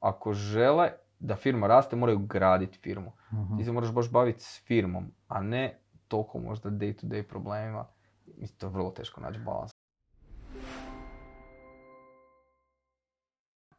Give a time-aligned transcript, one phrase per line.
[0.00, 3.12] ako žele da firma raste, moraju graditi firmu.
[3.32, 3.56] Mhm.
[3.56, 7.86] Ti se moraš baš baviti s firmom, a ne toliko možda day to day problemima.
[8.26, 9.70] Mislim, to je vrlo teško naći balans.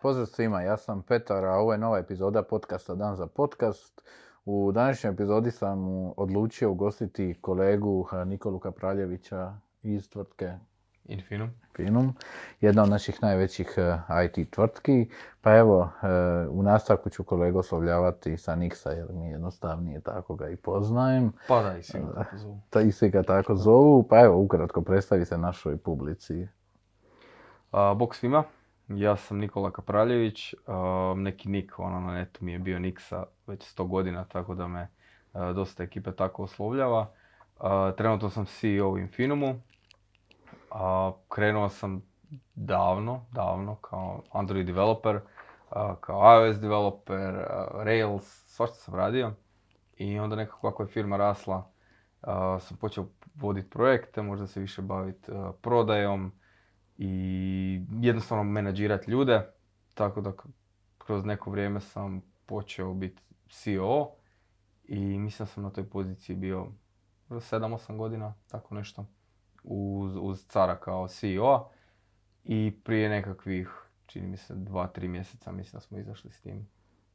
[0.02, 4.02] Pozdrav svima, ja sam Petar, a ovo je nova epizoda podcasta Dan za podcast.
[4.46, 5.80] U današnjoj epizodi sam
[6.18, 9.54] odlučio ugostiti kolegu Nikolu Kapraljevića
[9.84, 10.58] iz tvrtke
[11.06, 11.50] Infinum.
[11.76, 12.14] Finum,
[12.62, 15.10] jedna od naših najvećih eh, IT tvrtki.
[15.42, 16.08] Pa evo, eh,
[16.50, 21.32] u nastavku ću kolegu oslovljavati sa Niksa jer mi je jednostavnije tako ga i poznajem.
[21.48, 22.60] Pa da, i svi ga tako zovu.
[22.70, 24.04] Ta i svi ga tako zovu.
[24.04, 26.48] Pa evo, ukratko predstavi se našoj publici.
[27.72, 28.44] A, bok svima,
[28.88, 33.78] ja sam Nikola Kapraljević, a, neki nik ono na netu mi je bio Niksa već
[33.78, 34.88] 100 godina, tako da me
[35.34, 37.12] a, dosta ekipe tako oslovljava.
[37.98, 39.62] Trenutno sam CEO u Infinumu,
[40.72, 42.02] a, krenuo sam
[42.56, 45.20] davno, davno kao Android developer,
[45.70, 49.34] a, kao iOS developer, a, Rails, svašta sam radio.
[49.98, 51.72] I onda nekako kako je firma rasla,
[52.60, 56.32] sam počeo voditi projekte, možda se više baviti prodajom,
[57.04, 59.52] i jednostavno menadžirati ljude,
[59.94, 60.34] tako da
[60.98, 64.12] kroz neko vrijeme sam počeo biti CEO
[64.84, 66.68] i mislim sam na toj poziciji bio
[67.30, 69.06] 7-8 godina, tako nešto,
[69.64, 71.70] uz, uz cara kao CEO
[72.44, 73.70] i prije nekakvih,
[74.06, 76.68] čini mi se, 2-3 mjeseca mislim da smo izašli s tim,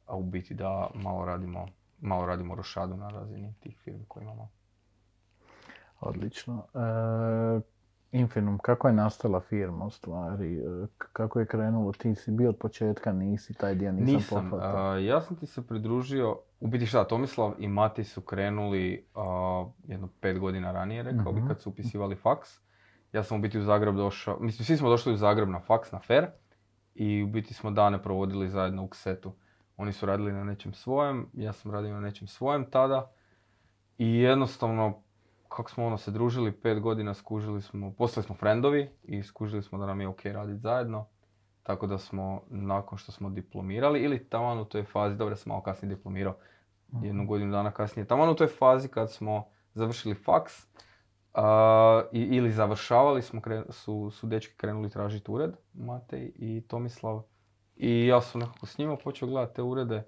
[0.05, 1.67] a u biti da malo radimo,
[1.99, 4.49] malo radimo rošadu na razini tih firmi koje imamo.
[5.99, 6.67] Odlično.
[6.73, 7.76] E,
[8.11, 10.57] Infinum, kako je nastala firma u stvari?
[10.57, 10.61] E,
[10.97, 11.91] Kako je krenulo?
[11.91, 14.81] Ti si bio od početka, nisi, taj dio nisam, Nisam, pohvatao.
[14.83, 19.65] a, ja sam ti se pridružio, u biti šta, Tomislav i Mati su krenuli a,
[19.83, 21.47] jedno pet godina ranije, rekao bi, Mhm.
[21.47, 22.49] kad su upisivali faks.
[23.13, 25.91] Ja sam u biti u Zagreb došao, mislim, svi smo došli u Zagreb na faks,
[25.91, 26.25] na fair,
[26.95, 29.31] i u biti smo dane provodili zajedno u ksetu.
[29.77, 33.11] Oni su radili na nečem svojem, ja sam radio na nečem svojem tada
[33.97, 35.01] i jednostavno,
[35.49, 39.77] kako smo ono se družili pet godina, skužili smo, postali smo frendovi i skužili smo
[39.77, 41.07] da nam je ok raditi zajedno.
[41.63, 45.61] Tako da smo, nakon što smo diplomirali, ili taman u toj fazi, dobro sam malo
[45.61, 46.35] kasnije diplomirao,
[47.01, 50.67] jednu godinu dana kasnije, taman u toj fazi kad smo završili faks,
[51.33, 57.21] a, i, ili završavali smo, kre- su, su dečki krenuli tražiti ured, Matej i Tomislav.
[57.75, 60.03] I ja sam nekako s njima počeo gledati te urede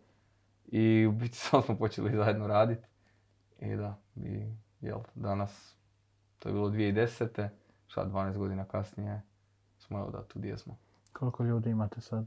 [0.65, 2.87] i u biti samo smo počeli zajedno raditi.
[3.61, 5.75] I da, i jel, danas,
[6.39, 7.47] to je bilo 2010.
[7.87, 9.21] Šta, 12 godina kasnije
[9.77, 10.77] smo evo da tu gdje smo.
[11.13, 12.25] Koliko ljudi imate sad?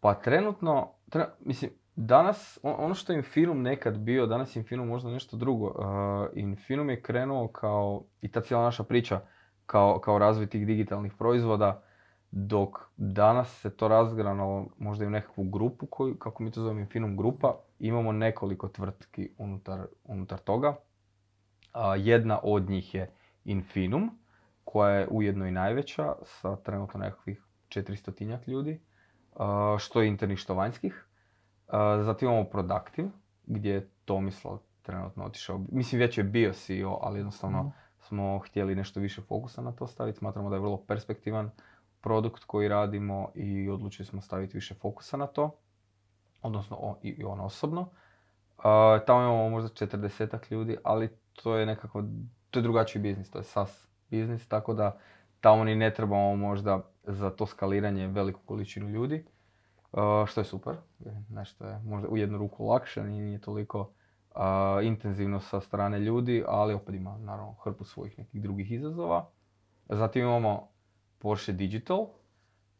[0.00, 4.88] Pa trenutno, tre- mislim, danas, on- ono što je Infinum nekad bio, danas je Infinum
[4.88, 5.66] možda nešto drugo.
[5.66, 9.20] Uh, Infinum je krenuo kao, i ta cijela naša priča,
[9.66, 11.82] kao, kao razvoj tih digitalnih proizvoda,
[12.30, 16.80] dok danas se to razgranalo možda i u nekakvu grupu, koju, kako mi to zovemo
[16.80, 20.76] Infinum grupa, imamo nekoliko tvrtki unutar, unutar toga.
[21.98, 23.10] Jedna od njih je
[23.44, 24.10] Infinum,
[24.64, 28.80] koja je ujedno i najveća, sa trenutno nekakvih 400 ljudi
[29.78, 31.06] što je internih, što vanjskih.
[32.02, 33.08] Zatim imamo Productive,
[33.46, 35.60] gdje je Tomislav trenutno otišao.
[35.72, 37.68] Mislim, već je bio CEO, ali jednostavno Mhm.
[37.98, 40.18] smo htjeli nešto više fokusa na to staviti.
[40.18, 41.50] Smatramo da je vrlo perspektivan
[42.00, 45.56] produkt koji radimo i odlučili smo staviti više fokusa na to.
[46.42, 47.88] Odnosno o- i, on osobno.
[49.06, 52.02] Tamo imamo možda 40 ljudi, ali to je nekako,
[52.50, 54.98] to je drugačiji biznis, to je SaaS biznis, tako da
[55.40, 59.24] tamo ni ne trebamo možda za to skaliranje veliku količinu ljudi,
[59.92, 60.76] uh, što je super.
[61.30, 64.40] Nešto je možda u jednu ruku lakše, nije, toliko uh,
[64.82, 69.28] intenzivno sa strane ljudi, ali opet ima naravno hrpu svojih nekih drugih izazova.
[69.88, 70.68] Zatim imamo
[71.18, 72.06] Porsche Digital,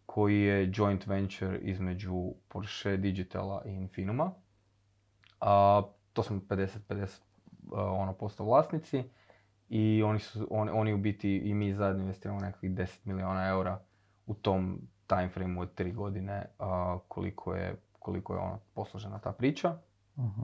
[0.07, 4.33] koji je joint venture između Porsche Digitala i Infinuma.
[5.41, 7.21] A, to smo 50-50
[7.71, 9.05] ono, posto vlasnici
[9.69, 13.81] i oni, su, on- oni u biti i mi zajedno investiramo nekakvih 10 milijuna eura
[14.27, 19.32] u tom time frameu od 3 godine a, koliko je, koliko je ono posložena ta
[19.32, 19.79] priča.
[20.19, 20.43] Mhm.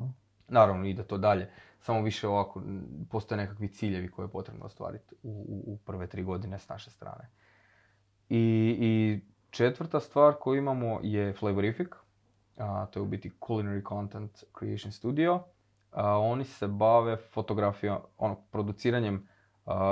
[0.49, 1.50] Naravno ide to dalje,
[1.81, 2.62] samo više ovako
[3.11, 6.91] postoje nekakvi ciljevi koje je potrebno ostvariti u, u, u prve tri godine s naše
[6.91, 7.29] strane.
[8.29, 8.38] I,
[8.81, 9.20] i
[9.50, 11.88] četvrta stvar koju imamo je Flavorific,
[12.56, 15.43] a, to je u biti Culinary Content Creation Studio.
[16.20, 19.29] Oni se bave fotografijom, ono, produciranjem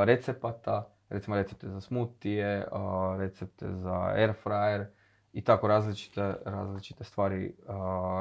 [0.04, 2.66] recepata, recimo recepte za smutije,
[3.19, 4.87] recepte za air fryer
[5.32, 7.54] i tako različite, različite stvari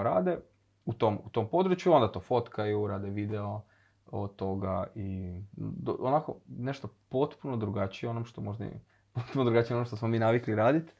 [0.03, 0.37] rade
[0.85, 3.61] u tom, u tom području, onda to fotkaju, rade video
[4.05, 8.65] od toga i do- onako nešto potpuno drugačije onom što možda
[9.13, 10.93] potpuno drugačije onom što smo mi navikli raditi.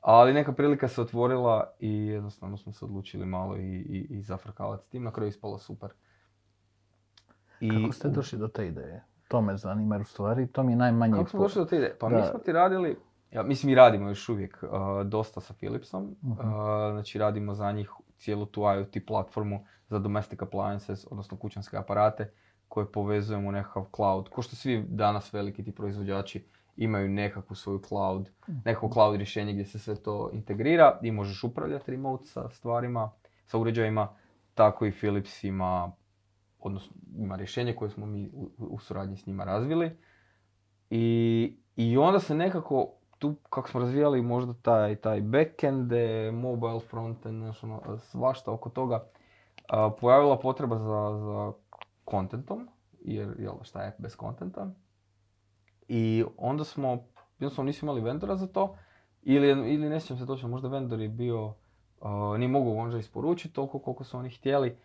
[0.00, 4.86] Ali neka prilika se otvorila i jednostavno smo se odlučili malo i, i, i zafrkalati
[4.86, 5.02] s tim.
[5.02, 5.90] Na kraju ispalo super.
[7.60, 9.04] I, Kako ste došli do te ideje?
[9.28, 11.14] To me zanima jer u stvari to mi je najmanje...
[11.14, 11.96] Kako smo došli do te ideje?
[12.00, 12.96] Pa mi smo ti radili,
[13.32, 16.16] ja, mislim mi radimo još uvijek uh, dosta sa Philipsom.
[16.22, 16.38] uh
[16.92, 22.32] znači radimo za njih cijelu tu IoT platformu za domestic appliances, odnosno kućanske aparate
[22.68, 24.28] koje povezujemo u nekakav cloud.
[24.28, 26.44] Ko što svi danas veliki ti proizvođači
[26.76, 28.30] imaju nekakvu svoju cloud,
[28.64, 33.10] nekakvo cloud rješenje gdje se sve to integrira i možeš upravljati remote sa stvarima,
[33.44, 34.08] sa uređajima,
[34.54, 35.92] tako i Philips ima,
[36.68, 39.96] odnosno ima rješenje koje smo mi u, suradnji s njima razvili.
[40.90, 45.92] I, I onda se nekako tu kako smo razvijali možda taj, taj backend,
[46.32, 49.04] mobile frontend, ono, svašta oko toga,
[50.00, 51.52] pojavila potreba za, za
[52.10, 52.68] contentom,
[53.00, 54.70] jer jel, šta je bez contenta.
[55.88, 57.04] I onda smo,
[57.38, 58.76] jednostavno nismo imali vendora za to,
[59.22, 63.54] ili, ili ne sjećam se točno, možda vendor je bio, uh, nije mogu možda isporučiti
[63.54, 64.76] toliko koliko su oni htjeli.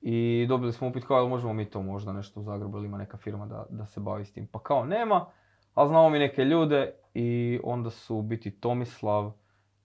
[0.00, 3.16] I dobili smo upit kao, možemo mi to možda nešto u Zagrebu ili ima neka
[3.16, 4.46] firma da, da se bavi s tim.
[4.46, 5.26] Pa kao nema,
[5.74, 9.32] ali znamo mi neke ljude i onda su biti Tomislav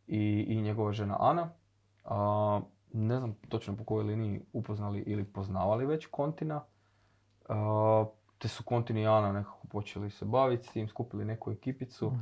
[0.08, 1.50] i, i njegova žena Ana.
[2.06, 2.64] Uh,
[2.94, 6.64] ne znam točno po kojoj liniji upoznali ili poznavali već Kontina.
[7.50, 8.08] Uh,
[8.38, 12.14] te su Kontin i Ana nekako počeli se baviti s tim, skupili neku ekipicu uh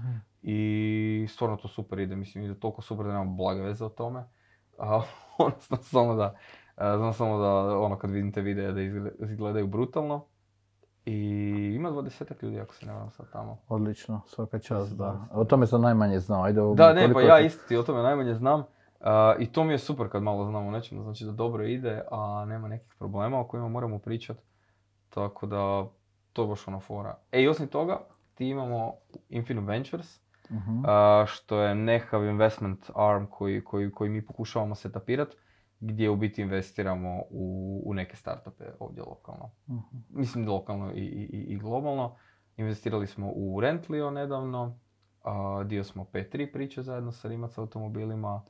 [0.44, 2.16] i stvarno to super ide.
[2.16, 4.24] Mislim, ide toliko super da nemam blage veze o tome.
[4.78, 5.04] Uh,
[5.46, 6.38] odnosno samo da,
[6.78, 8.82] znam samo da ono kad vidite videe da
[9.26, 10.26] izgledaju brutalno.
[11.06, 11.18] I
[11.76, 13.58] ima dvadesetak ljudi ako se ne varam sad tamo.
[13.68, 15.28] Odlično, svaka čast, da.
[15.32, 16.44] O tome sam najmanje znao.
[16.44, 18.64] Ajde, da, ne, pa ja isto ti o tome najmanje znam.
[19.40, 22.46] I to mi je super kad malo znamo o nečemu, znači da dobro ide, a
[22.48, 24.42] nema nekih problema o kojima moramo pričati.
[25.10, 25.86] Tako da,
[26.34, 27.18] to je baš ono fora.
[27.32, 28.00] E i osim toga,
[28.34, 28.94] ti imamo
[29.30, 30.20] Infinite Ventures,
[30.50, 30.58] uh
[31.28, 35.36] što je nekakav investment arm koji, koji, koji mi pokušavamo setapirati,
[35.82, 39.52] gdje u biti investiramo u, u neke startupe ovdje lokalno.
[39.68, 42.16] uh Mislim lokalno i, i, i globalno.
[42.58, 44.80] Investirali smo u Rentlio nedavno,
[45.24, 48.44] uh, dio smo P3 priče zajedno sa Rimac automobilima,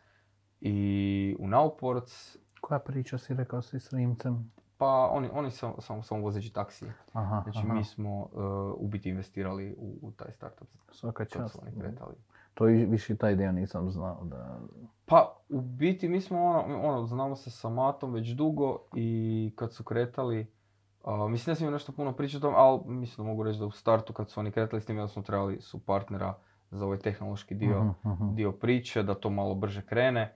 [0.61, 2.37] i u Nauports.
[2.61, 4.51] Koja priča si rekao si s Rimcem?
[4.77, 6.93] Pa oni, oni samo sam, sam vozeći taksije.
[7.13, 8.29] Aha, znači mi smo uh,
[8.77, 10.67] u biti investirali u, u taj startup.
[10.91, 11.59] Svaka čast.
[11.61, 12.15] Oni kretali.
[12.53, 14.59] To više taj dio nisam znao da...
[15.05, 19.73] Pa u biti mi smo ono, ono znamo se sa Matom već dugo i kad
[19.73, 20.47] su kretali
[21.03, 23.65] Uh, mislim da sam nešto puno pričao o tom, ali mislim da mogu reći da
[23.65, 26.33] u startu kad su oni kretali s tim, da smo trebali su partnera
[26.71, 28.35] za ovaj tehnološki dio, uh-huh, uh-huh.
[28.35, 30.33] dio priče, da to malo brže krene.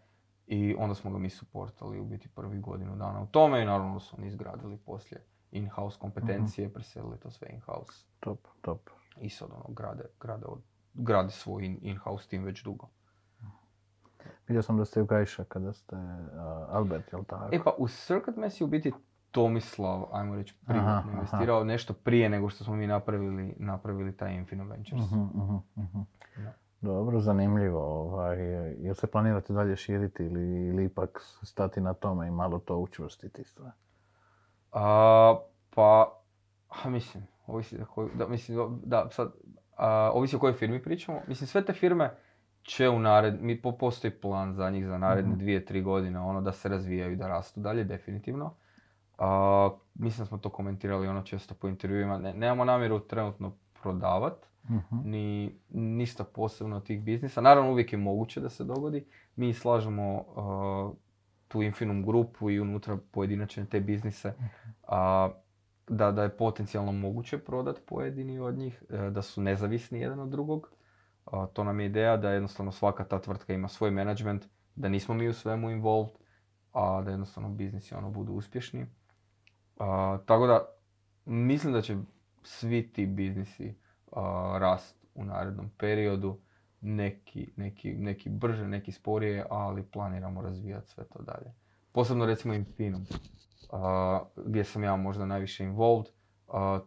[0.47, 3.99] I onda smo ga mi supportali u biti prvi godinu dana u tome i naravno
[3.99, 8.05] su oni izgradili poslije in-house kompetencije, mm preselili to sve in-house.
[8.19, 8.89] Top, top.
[9.21, 10.45] I sad ono, grade, grade,
[10.95, 12.87] grade svoj in-house tim već dugo.
[14.47, 16.01] Vidio sam da ste u Gajša kada ste uh,
[16.69, 17.55] Albert, jel tako?
[17.55, 18.93] E pa u Circuit Mess je u biti
[19.31, 24.69] Tomislav, ajmo reći, privatno investirao nešto prije nego što smo mi napravili, napravili taj Infinite
[24.69, 25.03] Ventures.
[25.03, 26.03] Uh-huh, uh-huh,
[26.81, 27.81] dobro, zanimljivo.
[27.81, 28.37] Ovaj,
[28.79, 33.43] jel se planirate dalje širiti ili, ili ipak stati na tome i malo to učvrstiti
[33.43, 33.71] stvar?
[34.71, 35.39] A,
[35.69, 36.19] pa,
[36.69, 39.31] a, mislim, ovisi da, da, mislim, da, sad,
[39.75, 41.21] a, ovisi o kojoj firmi pričamo.
[41.27, 42.11] Mislim, sve te firme
[42.63, 46.41] će u nared, mi postoji plan za njih za naredne mm dvije, tri godine, ono
[46.41, 48.53] da se razvijaju i da rastu dalje, definitivno.
[49.17, 52.17] A, mislim da smo to komentirali ono često po intervjuima.
[52.17, 57.41] Ne, nemamo namjeru trenutno prodavati, uh ni ništa posebno od tih biznisa.
[57.41, 59.05] Naravno uvijek je moguće da se dogodi.
[59.35, 60.95] Mi slažemo uh,
[61.47, 64.33] tu Infinum grupu i unutra pojedinačne te biznise
[64.83, 65.35] uh,
[65.87, 70.29] da, da je potencijalno moguće prodati pojedini od njih, uh, da su nezavisni jedan od
[70.29, 70.69] drugog.
[71.53, 75.27] to nam je ideja da jednostavno svaka ta tvrtka ima svoj management, da nismo mi
[75.27, 76.11] u svemu involved,
[76.73, 78.85] a da jednostavno biznisi ono budu uspješni.
[80.25, 80.65] tako da
[81.25, 81.97] mislim da će
[82.43, 83.75] svi ti biznisi
[84.59, 86.39] rast u narednom periodu.
[86.81, 91.53] Neki, neki, neki brže, neki sporije, ali planiramo razvijati sve to dalje.
[91.91, 93.05] Posebno recimo Infinum,
[94.35, 96.05] gdje sam ja možda najviše involved,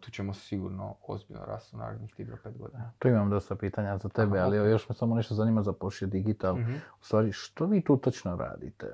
[0.01, 2.93] tu ćemo sigurno ozbiljno rasti u narednih 3 do 5 godina.
[2.99, 6.57] Tu imam dosta pitanja za tebe, ali još me samo nešto zanima za Porsche Digital.
[6.57, 8.87] mm U stvari, što vi tu točno radite?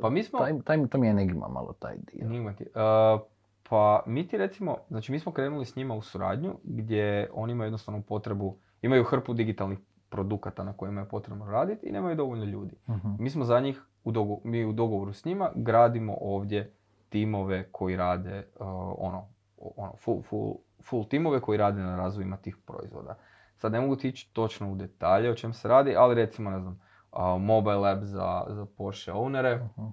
[0.00, 0.38] Pa mi smo...
[0.38, 2.26] Taj, taj, to mi je enigma malo taj dio.
[2.26, 2.64] Enigma ti.
[2.64, 3.20] Uh,
[3.68, 7.66] pa mi ti recimo, znači mi smo krenuli s njima u suradnju gdje oni imaju
[7.66, 9.78] jednostavno potrebu, imaju hrpu digitalnih
[10.08, 12.76] produkata na kojima je potrebno raditi i nemaju dovoljno ljudi.
[12.86, 16.72] uh Mi smo za njih, u mi u dogovoru s njima gradimo ovdje
[17.12, 18.66] timove koji rade uh,
[18.98, 23.18] ono, ono full, full, full timove koji rade na razvojima tih proizvoda.
[23.56, 26.60] Sad ne mogu ti ići točno u detalje o čem se radi, ali recimo, ne
[26.60, 26.80] znam,
[27.12, 29.56] a, mobile app za, za Porsche ownere.
[29.56, 29.86] Mhm.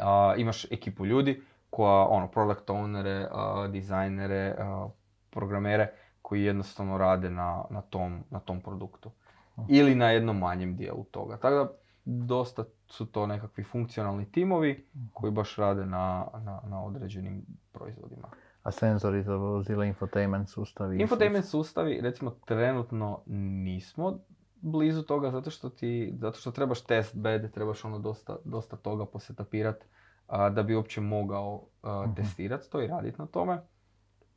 [0.00, 4.88] A, imaš ekipu ljudi koja, ono, product ownere, a, dizajnere, a,
[5.30, 9.10] programere koji jednostavno rade na, na, tom, na tom produktu.
[9.58, 9.66] Mhm.
[9.68, 11.36] Ili na jednom manjem dijelu toga.
[11.36, 11.68] Tako da,
[12.04, 18.28] dosta su to nekakvi funkcionalni timovi koji baš rade na, na, na određenim proizvodima.
[18.62, 21.00] A senzori za vozila, infotainment sustavi?
[21.00, 24.18] Infotainment sustavi, recimo, trenutno nismo
[24.60, 29.06] blizu toga zato što ti, zato što trebaš test bed, trebaš ono dosta, dosta toga
[29.06, 29.84] posetapirat
[30.26, 32.14] a, da bi uopće mogao Mhm.
[32.14, 33.60] testirati to i raditi na tome.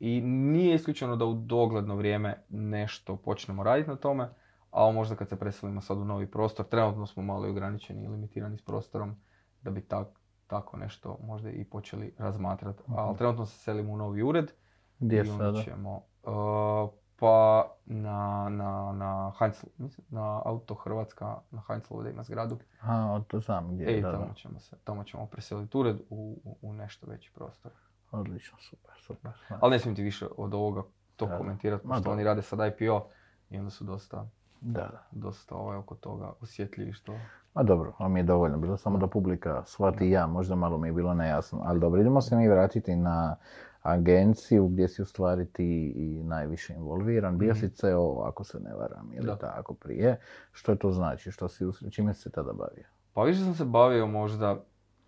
[0.00, 4.28] I nije isključeno da u dogledno vrijeme nešto počnemo raditi na tome,
[4.70, 8.08] ali možda kad se preselimo sad u novi prostor, trenutno smo malo i ograničeni i
[8.08, 9.16] limitirani s prostorom,
[9.62, 10.08] da bi tak,
[10.46, 12.82] tako nešto možda i počeli razmatrati.
[12.88, 13.18] Ali Mhm.
[13.18, 14.50] trenutno se selimo u novi ured,
[14.98, 15.62] Gdje sada?
[15.62, 22.22] ćemo, uh, pa na, na, na Heinz, mislim, na Auto Hrvatska, na Heinzlovu da ima
[22.22, 22.58] zgradu.
[22.80, 26.56] A, to znam gdje je, E, tamo ćemo se, tamo ćemo preseliti ured u, u,
[26.62, 27.72] u nešto veći prostor.
[28.10, 29.32] Odlično, super, super.
[29.60, 30.82] Ali ne smijem ti više od ovoga
[31.16, 32.12] to komentirati, pošto dobro.
[32.12, 33.06] oni rade sad IPO
[33.50, 34.28] i onda su dosta,
[34.60, 37.14] Da, dosta ovaj, oko toga osjetljivi što...
[37.54, 40.92] Ma dobro, mi je dovoljno bilo samo da publika shvati ja, možda malo mi je
[40.92, 41.60] bilo nejasno.
[41.64, 43.36] Ali dobro, idemo se mi vratiti na
[43.82, 45.64] agenciju gdje si u stvari ti
[45.96, 47.38] i najviše involviran.
[47.38, 47.58] Bio Mhm.
[47.58, 49.36] si CEO, ako se ne varam, ili Da.
[49.36, 50.20] tako prije.
[50.52, 51.30] Što to znači?
[51.30, 52.84] Što si, čime si se tada bavio?
[53.12, 54.56] Pa više sam se bavio možda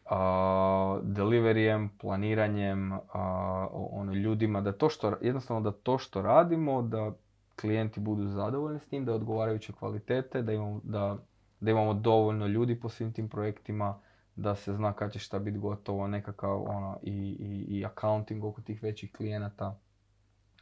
[0.07, 3.00] a, deliverijem, planiranjem, a,
[3.73, 7.12] o- ono, ljudima, da to što, jednostavno da to što radimo, da
[7.61, 11.17] klijenti budu zadovoljni s tim, da je odgovarajuće kvalitete, da imamo, da,
[11.61, 14.00] da imamo dovoljno ljudi po svim tim projektima,
[14.37, 18.61] da se zna kad će šta biti gotovo, nekakav ono, i, i, i accounting oko
[18.61, 19.79] tih većih klijenata.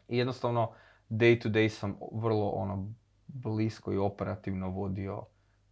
[0.09, 0.71] I jednostavno,
[1.11, 2.93] day to day sam vrlo ono,
[3.27, 5.23] blisko i operativno vodio,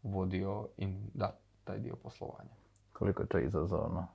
[0.02, 2.50] vodio in, da, taj dio poslovanja.
[2.92, 4.06] Koliko je to izazovno?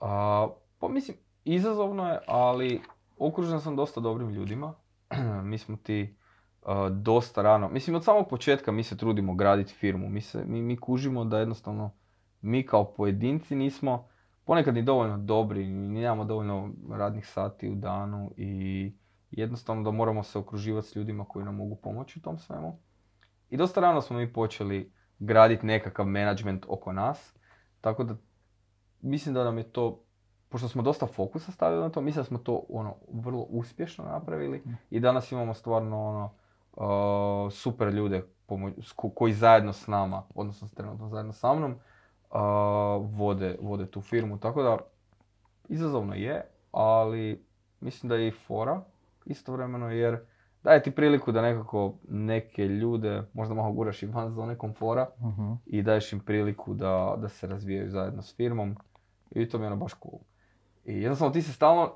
[0.00, 0.48] A,
[0.78, 2.80] pa mislim, izazovno je, ali
[3.18, 4.74] okružen sam dosta dobrim ljudima.
[5.50, 6.16] mi smo ti
[6.62, 10.08] a, dosta rano, mislim od samog početka mi se trudimo graditi firmu.
[10.08, 11.90] Mi, se, mi, mi kužimo da jednostavno
[12.40, 14.08] mi kao pojedinci nismo
[14.46, 18.92] ponekad ni dovoljno dobri, ni nemamo dovoljno radnih sati u danu i
[19.30, 22.78] jednostavno da moramo se okruživati s ljudima koji nam mogu pomoći u tom svemu.
[23.50, 27.36] I dosta rano smo mi počeli graditi nekakav management oko nas,
[27.80, 28.16] tako da
[29.00, 30.04] mislim da nam je to,
[30.48, 34.62] pošto smo dosta fokusa stavili na to, mislim da smo to ono vrlo uspješno napravili
[34.90, 36.30] i danas imamo stvarno ono
[37.46, 41.72] uh, super ljude pomo- s ko- koji zajedno s nama, odnosno trenutno zajedno sa mnom,
[41.72, 42.38] uh,
[43.10, 44.38] vode, vode tu firmu.
[44.38, 44.78] Tako da
[45.68, 47.44] izazovno je, ali
[47.80, 48.80] mislim da je i fora
[49.26, 50.18] istovremeno jer
[50.62, 55.52] daje ti priliku da nekako neke ljude možda malo guraš i van zone komfora Mhm.
[55.66, 58.76] i daješ im priliku da, da se razvijaju zajedno s firmom
[59.30, 60.18] i to mi je ono baš cool.
[60.86, 61.92] I jednostavno ti se stalno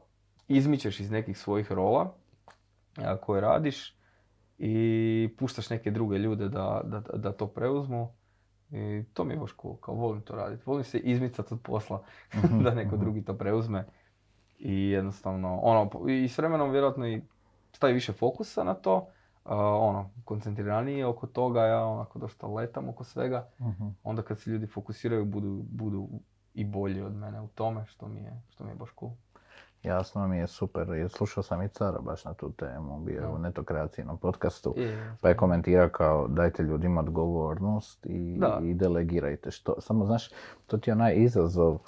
[0.49, 2.15] izmičeš iz nekih svojih rola
[3.21, 3.97] koje radiš
[4.59, 8.13] i puštaš neke druge ljude da, da, da to preuzmu
[8.71, 10.63] i to mi je baš cool, kao volim to raditi.
[10.67, 12.03] Volim se izmicati od posla
[12.65, 13.87] da neko drugi to preuzme
[14.59, 17.23] i jednostavno, ono, i s vremenom vjerojatno i
[17.73, 19.07] stavi više fokusa na to,
[19.45, 23.89] a, ono, koncentriranije oko toga, ja onako dosta letam oko svega, Mhm.
[24.03, 26.09] onda kad se ljudi fokusiraju budu, budu
[26.55, 29.13] i bolji od mene u tome, što mi je, što mi je baš cool.
[29.83, 33.29] Jasno mi je super, jer slušao sam i cara baš na tu temu, bio je
[33.29, 34.75] u netokreacijnom podcastu.
[34.77, 39.81] I, Pa je komentirao kao dajte ljudima odgovornost i, i delegirajte što.
[39.81, 40.31] Samo znaš,
[40.67, 41.79] to ti je onaj izazov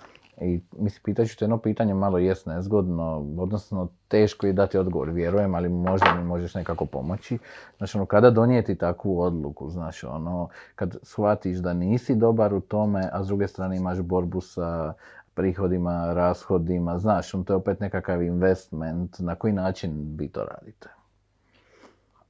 [0.40, 5.10] i mislim, pitat ću te jedno pitanje malo jest nezgodno, odnosno teško je dati odgovor,
[5.10, 7.38] vjerujem, ali možda mi možeš nekako pomoći.
[7.76, 13.08] Znaš, ono, kada donijeti takvu odluku, znaš, ono, kad shvatiš da nisi dobar u tome,
[13.12, 14.92] a s druge strane imaš borbu sa
[15.34, 20.88] prihodima, rashodima, znaš, on to je opet nekakav investment, na koji način vi to radite?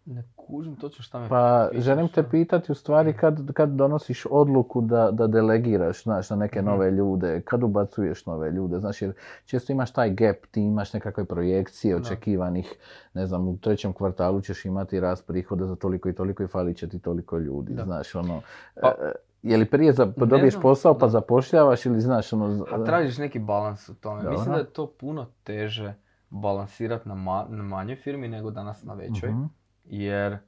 [0.07, 4.27] ne kužim točno šta me Pa pitaš, želim te pitati u stvari kad, kad donosiš
[4.27, 6.67] odluku da, da delegiraš znaš, na neke Mhm.
[6.67, 9.13] nove ljude, kad ubacuješ nove ljude, znaš jer
[9.45, 12.75] često imaš taj gap, ti imaš nekakve projekcije očekivanih,
[13.15, 16.77] ne znam, u trećem kvartalu ćeš imati rast prihoda za toliko i toliko i falit
[16.77, 17.85] će ti toliko ljudi, Da.
[17.85, 18.41] znaš ono,
[18.83, 21.11] Pa- e, je li prije za, dobiješ znam, posao pa da.
[21.11, 22.67] zapošljavaš ili znaš ono...
[22.73, 24.17] A tražiš neki balans u tome.
[24.17, 24.53] Mislim Dobro.
[24.53, 25.95] da je to puno teže
[26.31, 29.31] balansirati na, ma- na manjoj firmi nego danas na većoj.
[29.31, 29.43] Mhm.
[29.85, 30.39] Jer,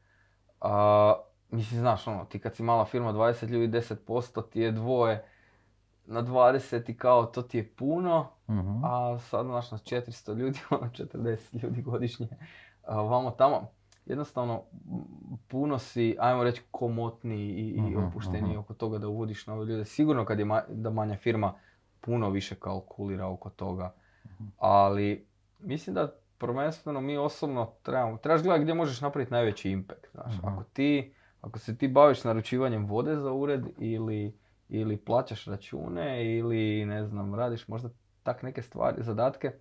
[0.60, 1.14] a,
[1.50, 4.06] mislim, znaš, ono, ti kad si mala firma 20 ljudi, 10%
[4.42, 5.24] ti je dvoje
[6.06, 8.84] na 20 i kao to ti je puno, Mhm.
[8.84, 12.28] a sad znaš na 400 ljudi, ono 40 ljudi godišnje,
[12.82, 13.70] a, vamo tamo.
[14.06, 14.62] jednostavno
[15.48, 18.58] puno si, ajmo reći, komotniji i, i Mhm, opušteniji mhm.
[18.58, 19.84] oko toga da uvodiš nove ljude.
[19.84, 21.54] Sigurno kad je ma- da manja firma
[22.00, 23.94] puno više kalkulira oko toga.
[24.58, 25.26] Ali
[25.58, 26.12] mislim da
[26.46, 30.06] prvenstveno mi osobno trebamo, trebaš gledati gdje možeš napraviti najveći impact.
[30.12, 30.38] Znaš.
[30.38, 30.46] Mhm.
[30.48, 36.84] Ako ti, ako se ti baviš naručivanjem vode za ured ili, ili plaćaš račune ili
[36.84, 37.88] ne znam, radiš možda
[38.22, 39.52] tak neke stvari, zadatke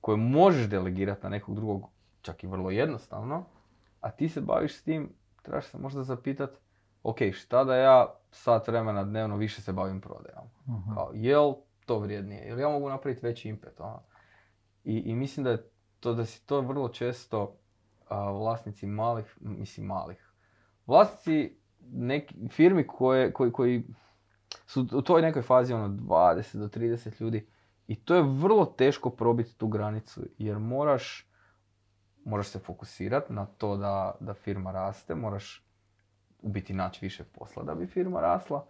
[0.00, 1.90] koje možeš delegirati na nekog drugog,
[2.22, 3.44] čak i vrlo jednostavno,
[4.00, 5.12] a ti se baviš s tim,
[5.42, 6.50] trebaš se možda zapitat,
[7.02, 10.44] ok, šta da ja sat vremena dnevno više se bavim prodajom?
[10.68, 10.94] Mhm.
[10.94, 11.54] Kao, jel
[11.86, 12.46] to vrijednije?
[12.46, 13.80] Jel ja mogu napraviti veći impact?
[13.80, 14.02] Ono?
[14.84, 15.70] I, I mislim da je
[16.06, 17.56] to, da si to vrlo često
[18.08, 20.32] a, vlasnici malih, mislim malih,
[20.86, 23.84] vlasnici neki, firmi koje, koji, koji
[24.66, 27.46] su u toj nekoj fazi ono 20 do 30 ljudi
[27.86, 31.26] i to je vrlo teško probiti tu granicu jer moraš
[32.24, 35.66] moraš se fokusirati na to da, da firma raste, moraš
[36.42, 38.66] u biti naći više posla da bi firma rasla,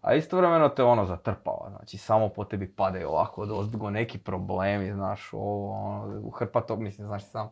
[0.00, 5.32] a istovremeno te ono zatrpava, znači samo po tebi padaju ovako od neki problemi, znaš,
[5.32, 7.50] ovo, ono, hrpa tog, mislim, znaš sam,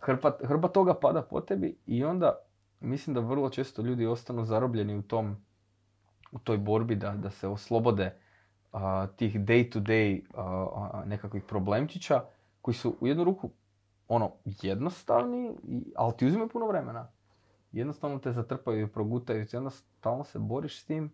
[0.00, 2.36] hrpa, hrpa toga pada po tebi i onda
[2.80, 5.36] mislim da vrlo često ljudi ostanu zarobljeni u tom,
[6.32, 8.18] u toj borbi da, da se oslobode
[8.72, 12.22] a, tih day to day a, nekakvih problemčića
[12.62, 13.50] koji su u jednu ruku
[14.08, 15.56] ono jednostavni,
[15.96, 17.08] ali ti uzimaju puno vremena.
[17.72, 21.12] Jednostavno te zatrpaju i progutaju i onda stalno se boriš s tim.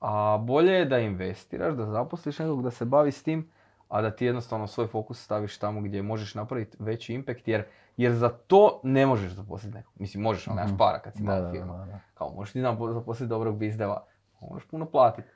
[0.00, 3.50] A bolje je da investiraš, da zaposliš nekog da se bavi s tim,
[3.88, 7.64] a da ti jednostavno svoj fokus staviš tamo gdje možeš napraviti veći impact, jer,
[7.96, 9.92] jer za to ne možeš zaposliti nekog.
[9.96, 10.78] Mislim, možeš, ali nemaš Mhm.
[10.78, 11.76] para kad si mala da, firma.
[11.76, 12.00] da, da.
[12.14, 12.62] Kao, možeš ti
[12.94, 14.04] zaposliti dobrog bizdeva,
[14.40, 15.28] moraš puno platiti.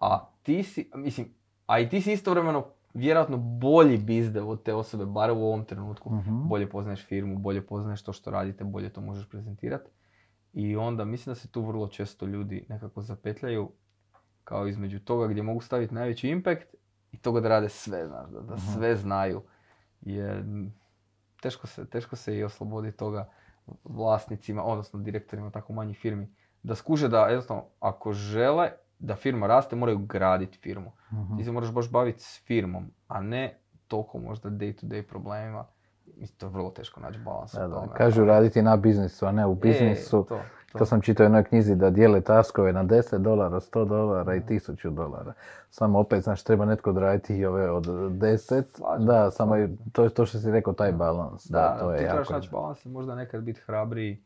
[0.00, 1.34] A ti si, mislim,
[1.66, 6.14] a i ti si istovremeno vjerojatno bolji bizdev od te osobe, bar u ovom trenutku.
[6.14, 6.48] Mhm.
[6.48, 9.90] Bolje poznaješ firmu, bolje poznaješ to što radite, bolje to možeš prezentirati.
[10.52, 13.70] I onda mislim da se tu vrlo često ljudi nekako zapetljaju
[14.44, 16.74] kao između toga gdje mogu staviti najveći impact
[17.12, 18.64] i toga da rade sve, znaš, da, da Mhm.
[18.68, 19.42] sve znaju.
[20.00, 20.44] Jer
[21.42, 23.28] teško se, teško se i oslobodi toga
[23.84, 26.28] vlasnicima, odnosno direktorima tako manjih firmi,
[26.62, 30.92] da skuže da jednostavno ako žele da firma raste, moraju graditi firmu.
[31.12, 31.36] Mhm.
[31.36, 35.64] Ti se moraš baš baviti s firmom, a ne toliko možda day to day problemima.
[36.08, 37.74] Mislim, to je vrlo teško naći balans Da, u da.
[37.74, 37.94] tome.
[37.94, 40.24] Kažu raditi na biznisu, a ne u E, biznisu.
[40.24, 40.40] to.
[40.78, 44.40] To sam čitao u jednoj knjizi da dijele taskove na 10 dolara, 100 dolara i
[44.40, 45.32] 1000 dolara.
[45.70, 48.64] Samo opet, znaš, treba netko odraditi i ove od 10.
[48.76, 51.46] Slažem Da, samo je, to je to što si rekao, taj balans.
[51.46, 54.24] Da, Da, to je tu trebaš naći balans i možda nekad biti hrabriji.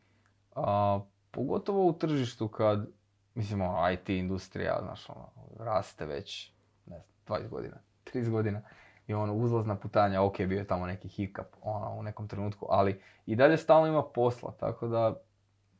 [0.55, 0.99] A,
[1.31, 2.87] pogotovo u tržištu kad,
[3.35, 5.29] mislim, ono, IT industrija, znaš, ono,
[5.59, 6.53] raste već,
[6.85, 7.75] ne znam, 20 godina,
[8.13, 8.61] 30 godina.
[9.07, 13.01] I ono, uzlazna putanja, ok, bio je tamo neki hiccup, ono, u nekom trenutku, ali
[13.25, 15.15] i dalje stalno ima posla, tako da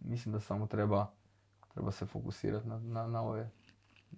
[0.06, 1.08] mislim da samo treba,
[1.74, 3.50] treba se fokusirati na, na, na ove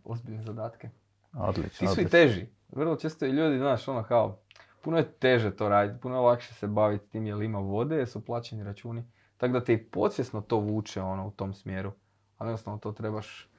[0.03, 0.89] ozbiljne zadatke.
[1.33, 2.09] Odlično, Ti su i odlično.
[2.09, 2.47] teži.
[2.69, 4.39] Vrlo često i ljudi, znaš, ono kao,
[4.81, 8.09] puno je teže to raditi, puno je lakše se baviti tim jer ima vode, jer
[8.09, 9.03] su plaćeni računi.
[9.37, 11.91] Tako da te i podsvjesno to vuče ono u tom smjeru.
[12.37, 13.49] Ali jednostavno to trebaš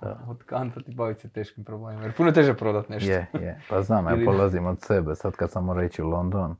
[0.00, 0.20] Da.
[0.28, 2.02] otkantati i baviti se teškim problemima.
[2.02, 3.10] Jer puno je teže prodat nešto.
[3.10, 3.60] Je, je.
[3.68, 5.14] Pa znam, ja polazim od sebe.
[5.14, 6.56] Sad kad sam morao ići u London,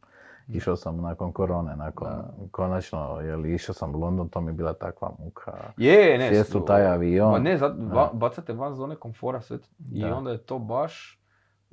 [0.48, 2.30] išao sam nakon korone, nakon, Da.
[2.50, 5.52] konačno, jel, išao sam u London, to mi je bila takva muka.
[5.76, 6.28] Je, ne.
[6.28, 7.30] Sjest u taj avion.
[7.32, 7.94] Ma ne, za, Da.
[7.94, 9.58] va- bacate van zone komfora sve.
[9.92, 10.16] I Da.
[10.16, 11.20] onda je to baš,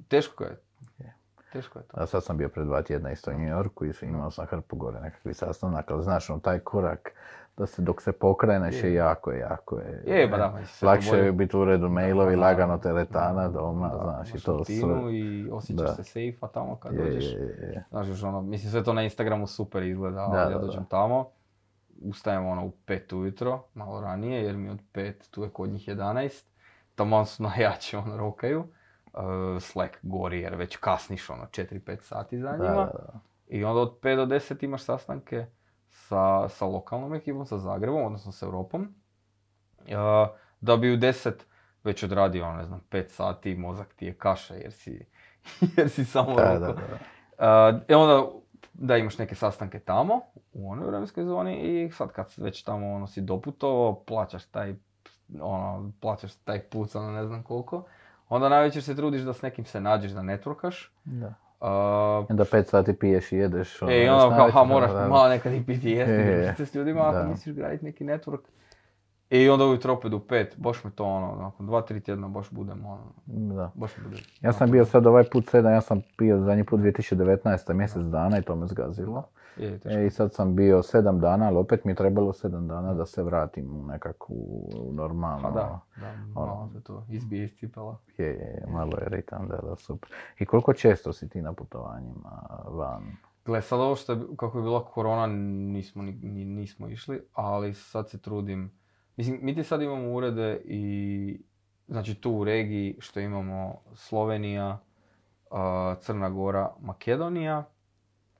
[0.07, 0.59] teško je.
[0.97, 1.13] Je.
[1.53, 1.93] Teško je to.
[1.93, 4.75] A sad sam bio pred dva tjedna isto u New Yorku i imao sam hrpu
[4.75, 7.11] gore nekakvih sastanaka, ali znaš, ono, taj korak
[7.59, 10.03] da se dok se pokreneš je jako, jako je.
[10.07, 14.41] Je, pa da, Lakše je biti u redu mailovi, Da, lagano teretana doma, da, znaš,
[14.41, 14.75] i to sve.
[15.13, 17.25] i osjećaš se safe, a tamo kad Je, dođeš.
[17.89, 21.29] Znaš, još ono, mislim sve to na Instagramu super izgleda, ali ja dođem tamo,
[22.01, 25.87] ustajem ono u pet ujutro, malo ranije, jer mi od pet, tu je kod njih
[25.87, 26.43] 11,
[26.95, 28.63] tamo su najjači, ono, rokaju.
[29.13, 29.23] Uh,
[29.61, 32.91] Slack gori jer već kasniš ono 4-5 sati za njima.
[33.47, 35.45] I onda od 5 do 10 imaš sastanke
[36.09, 38.93] sa, sa lokalnom ekipom, sa Zagrebom, odnosno sa Europom.
[39.79, 40.27] Uh,
[40.61, 41.31] da bi u 10
[41.83, 45.05] već odradio, ono, ne znam, 5 sati, mozak ti je kaša jer si,
[45.77, 46.73] jer si samo Da, da, da.
[47.73, 48.29] Uh, I onda
[48.73, 50.21] da imaš neke sastanke tamo,
[50.53, 54.75] u onoj vremenskoj zoni i sad kad već tamo ono si doputovao, plaćaš taj,
[55.41, 57.83] ono, plaćaš taj put, ono ne znam koliko,
[58.29, 60.91] onda najveće se trudiš da s nekim se nađeš, da networkaš.
[61.03, 61.33] Da.
[61.61, 61.67] Uh,
[62.29, 63.81] onda pet sati piješ i jedeš.
[63.81, 65.07] ono, E, i još onda kao, ha, moraš da, da.
[65.07, 67.23] malo nekad i piti i jesti, se s ljudima, ako da.
[67.27, 68.39] misliš graditi neki network.
[69.29, 72.49] I onda ujutro opet u pet, baš me to ono, nakon dva, tri tjedna baš
[72.51, 73.71] budem ono, Da.
[73.75, 74.17] baš mi bude.
[74.41, 77.73] Ja sam bio sad ovaj put sedam, ja sam bio zadnji put 2019.
[77.73, 79.23] mjesec dana i to me zgazilo.
[79.57, 79.79] Je.
[79.85, 83.05] E, I sad sam bio sedam dana, ali opet mi je trebalo sedam dana da
[83.05, 84.35] se vratim u nekakvu
[84.91, 85.41] normalnu...
[85.43, 86.45] Pa da, da, ono.
[86.47, 87.97] malo se to izbije iz cipela.
[88.17, 90.09] Je, je, je, malo je ritam, da, da, super.
[90.39, 93.03] I koliko često si ti na putovanjima van?
[93.45, 97.73] Gle, sad ovo što je, kako je bila korona, nismo, ni, ni- nismo išli, ali
[97.73, 98.78] sad se trudim.
[99.19, 101.41] Mislim, mi ti sad imamo urede i,
[101.87, 104.79] znači tu u regiji što imamo Slovenija,
[105.51, 107.69] a, Crna Gora, Makedonija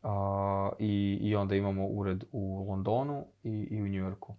[0.04, 4.36] a, i, i onda imamo ured u Londonu i, i u New Yorku.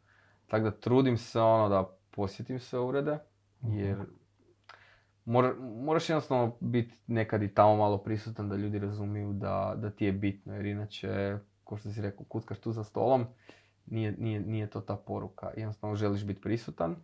[0.47, 3.19] Tako da trudim se ono da posjetim sve urede,
[3.63, 3.99] jer
[5.25, 10.05] mora- moraš jednostavno biti nekad i tamo malo prisutan da ljudi razumiju da, da ti
[10.05, 13.27] je bitno, jer inače, ko što si rekao, kuckaš tu za stolom,
[13.91, 15.51] nije, nije, nije to ta poruka.
[15.57, 16.97] Jednostavno želiš biti prisutan,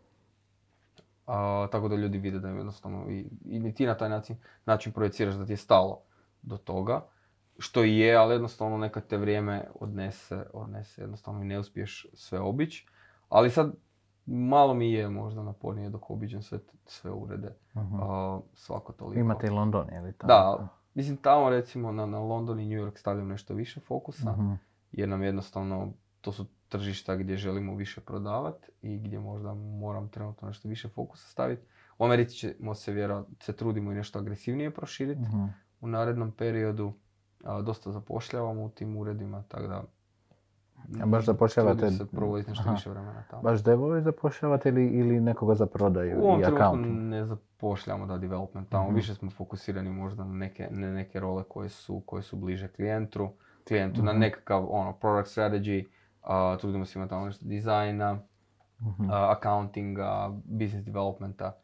[1.27, 5.35] a, tako da ljudi vide da jednostavno i, i ti na taj način, način projeciraš
[5.35, 6.01] da ti je stalo
[6.43, 7.07] do toga,
[7.59, 12.41] što i je, ali jednostavno nekad te vrijeme odnese, odnese jednostavno i ne uspiješ sve
[12.41, 12.87] obići.
[13.29, 13.75] Ali sad
[14.27, 17.95] malo mi je možda napornije dok obiđem sve, sve urede, Mhm.
[18.03, 19.21] a, svako toliko.
[19.21, 20.29] Imate i London, je li tamo?
[20.29, 24.53] Da, mislim tamo recimo na, na London i New York stavljam nešto više fokusa, Mhm.
[24.93, 30.49] jer nam jednostavno to su tržišta gdje želimo više prodavati i gdje možda moram trenutno
[30.49, 31.63] nešto više fokusa staviti.
[31.99, 35.45] U Americi ćemo se vjerojatno, se trudimo i nešto agresivnije proširiti Mhm.
[35.81, 36.93] u narednom periodu.
[37.45, 39.85] A, dosta zapošljavamo u tim uredima, tako da
[41.03, 42.73] A baš zapošljavate- se provoditi nešto Aha.
[42.73, 43.43] više vremena tamo.
[43.43, 46.99] Baš devove zapošljavate ili, ili nekoga za prodaju U ovom i accounting?
[46.99, 48.95] ne zapošljamo da development tamo, Mhm.
[48.95, 53.31] više smo fokusirani možda na neke, na neke role koje su, koje su bliže klijentu,
[53.65, 54.21] klijentu na Mhm.
[54.21, 55.87] nekakav ono, product strategy,
[56.27, 58.19] a, trudimo se imati tamo nešto dizajna,
[59.11, 61.57] a, accountinga, business developmenta,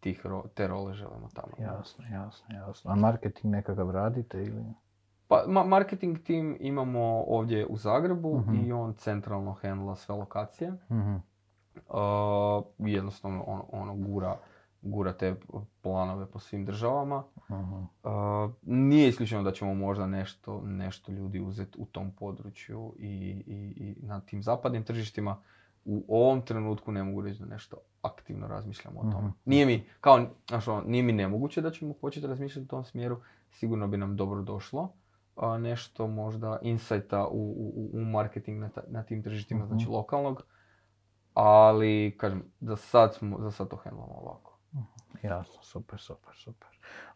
[0.00, 1.52] tih ro- te role želimo tamo.
[1.58, 2.90] Jasno, jasno, jasno.
[2.92, 4.64] A marketing nekakav radite ili?
[5.28, 8.54] Pa, ma- marketing tim imamo ovdje u Zagrebu Mhm.
[8.54, 10.72] i on centralno handla sve lokacije.
[10.90, 11.14] Mhm.
[11.88, 14.36] Uh, jednostavno ono, ono gura,
[14.82, 15.34] gura te
[15.82, 17.24] planove po svim državama.
[17.50, 17.74] Mhm.
[17.74, 17.82] Uh,
[18.62, 23.08] nije isključeno da ćemo možda nešto, nešto ljudi uzeti u tom području i,
[23.46, 25.36] i, i na tim zapadnim tržištima.
[25.84, 29.18] U ovom trenutku ne mogu reći da nešto aktivno razmišljamo o tome.
[29.18, 29.36] Mhm.
[29.44, 30.26] Nije mi, kao,
[30.66, 33.20] ono, nije mi nemoguće da ćemo početi razmišljati u tom smjeru.
[33.50, 34.92] Sigurno bi nam dobro došlo.
[35.36, 39.68] a, nešto možda insajta u, u, u marketing na, ta- na tim tržištima, Mhm.
[39.68, 40.42] znači lokalnog.
[41.34, 44.49] Ali, kažem, za sad, smo, za sad to handlamo ovako.
[45.22, 46.68] Jasno, super, super, super.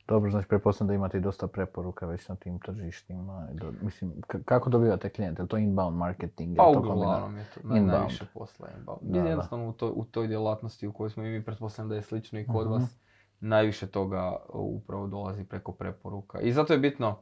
[0.09, 3.49] Dobro, znači pretpostavljam da imate i dosta preporuka već na tim tržištima.
[3.53, 5.43] Do- mislim, k- kako dobivate klijente?
[5.43, 6.57] Je to inbound marketing?
[6.57, 9.01] Pa Je li to kombina- uglavnom je to najviše posla inbound.
[9.03, 12.03] Da, jednostavno u toj, u toj djelatnosti u kojoj smo i mi, pretpostavljam da je
[12.03, 12.73] slično i kod Mhm.
[12.73, 12.97] vas,
[13.41, 16.41] najviše toga upravo dolazi preko preporuka.
[16.41, 17.19] I zato je bitno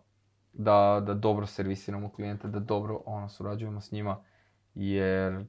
[0.52, 4.16] da, da dobro servisiramo klijente, da dobro ono, surađujemo s njima,
[4.74, 5.44] jer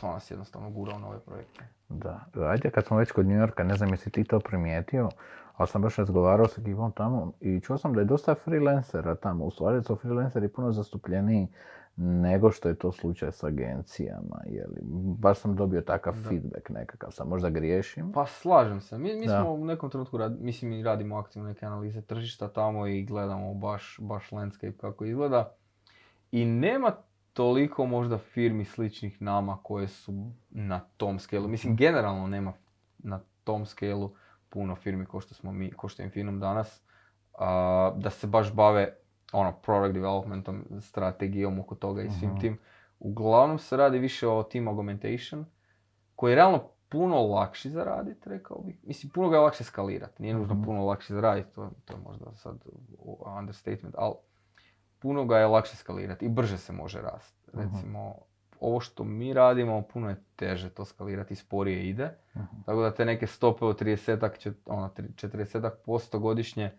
[0.00, 1.64] to nas jednostavno gura u nove projekte.
[1.88, 5.08] Da, ajde kad smo već kod New Yorka, ne znam jesi ti to primijetio,
[5.56, 9.44] ali sam baš razgovarao sa ekipom tamo i čuo sam da je dosta freelancera tamo.
[9.44, 11.48] U stvari su freelanceri puno zastupljeniji
[11.96, 14.40] nego što je to slučaj s agencijama.
[14.46, 14.80] Jeli.
[15.18, 16.28] Baš sam dobio takav Da.
[16.28, 18.12] feedback nekakav, sam možda griješim.
[18.12, 18.98] Pa slažem se.
[18.98, 19.40] Mi, mi Da.
[19.40, 23.54] smo u nekom trenutku, rad, mislim mi radimo aktivno neke analize tržišta tamo i gledamo
[23.54, 25.52] baš, baš landscape kako izgleda.
[26.32, 26.92] I nema
[27.38, 30.12] toliko možda firmi sličnih nama koje su
[30.50, 31.48] na tom skelu.
[31.48, 32.52] Mislim, generalno nema
[32.98, 34.10] na tom skelu
[34.48, 36.82] puno firmi ko što smo mi, ko što je Infinum danas,
[37.34, 38.96] a, da se baš bave
[39.32, 42.40] ono, product developmentom, strategijom oko toga i svim Mhm.
[42.40, 42.58] tim.
[43.00, 45.44] Uglavnom se radi više o team augmentation,
[46.16, 48.78] koji je realno puno lakši za radit, rekao bih.
[48.82, 50.22] Mislim, puno ga je lakše skalirati.
[50.22, 50.64] Nije nužno Mhm.
[50.64, 52.56] puno lakše za radit, to, to je možda sad
[53.38, 54.14] understatement, ali
[54.98, 57.50] puno ga je lakše skalirati i brže se može rasti.
[57.50, 57.60] Mhm.
[57.62, 58.14] Recimo,
[58.60, 62.14] ovo što mi radimo, puno je teže to skalirati sporije ide.
[62.36, 62.56] Mhm.
[62.66, 66.72] Tako da te neke stope od 30-ak, čet- ono, tri- 40-ak posto godišnje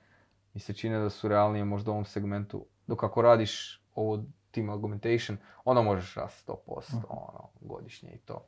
[0.54, 2.66] mi se čine da su realnije možda u ovom segmentu.
[2.88, 7.06] Dok ako radiš ovo team augmentation, onda možeš rast 100% Mhm.
[7.10, 8.46] ono, godišnje i to.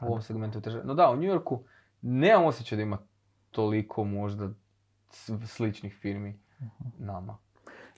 [0.00, 0.82] U ovom segmentu je teže.
[0.84, 1.62] No da, u New Yorku
[2.02, 2.98] nemam osjećaj da ima
[3.50, 4.48] toliko možda
[5.46, 6.88] sličnih firmi Mhm.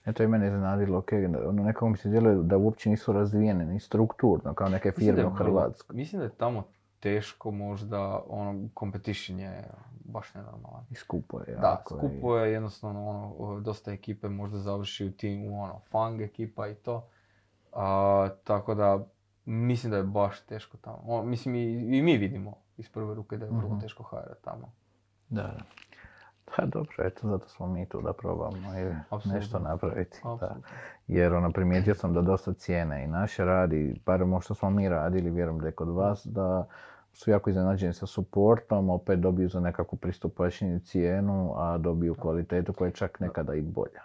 [0.03, 0.11] Nama.
[0.11, 1.09] Eto i mene iznenadilo, ok,
[1.45, 5.25] ono nekako mi se djeluje da uopće nisu razvijene ni strukturno kao neke firme je
[5.25, 5.95] u Hrvatskoj.
[5.95, 6.63] Mislim da je tamo
[6.99, 9.63] teško možda, ono, competition je
[10.05, 10.85] baš nenormalan.
[10.89, 11.97] I skupo je Da, jako.
[11.97, 17.07] skupo je jednostavno ono, dosta ekipe možda završi u timu, ono, fang ekipa i to.
[17.73, 19.05] A, tako da,
[19.45, 20.99] mislim da je baš teško tamo.
[21.07, 21.63] O, mislim i,
[21.97, 23.79] i mi vidimo iz prve ruke da je vrlo Mhm.
[23.79, 24.71] teško hajrat tamo.
[25.29, 25.59] Da, da.
[26.55, 30.21] Pa dobro, eto, zato smo mi tu da probamo i nešto napraviti.
[30.39, 30.55] Da.
[31.07, 34.89] Jer ono, primijetio sam da dosta cijene i naše radi, barem ovo što smo mi
[34.89, 36.67] radili, vjerujem da je kod vas, da
[37.13, 42.87] su jako iznenađeni sa supportom, opet dobiju za nekakvu pristupačniju cijenu, a dobiju kvalitetu koja
[42.87, 44.01] je čak nekada i bolja.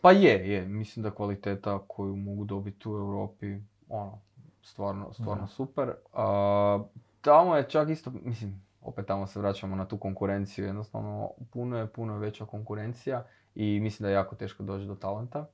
[0.00, 0.66] Pa je, je.
[0.66, 4.18] Mislim da kvaliteta koju mogu dobiti u Europi, ono,
[4.62, 5.92] stvarno, stvarno super.
[6.12, 6.84] A,
[7.20, 11.86] tamo je čak isto, mislim, opet tamo se vraćamo na tu konkurenciju, jednostavno puno je,
[11.86, 15.46] puno je veća konkurencija i mislim da je jako teško doći do talenta.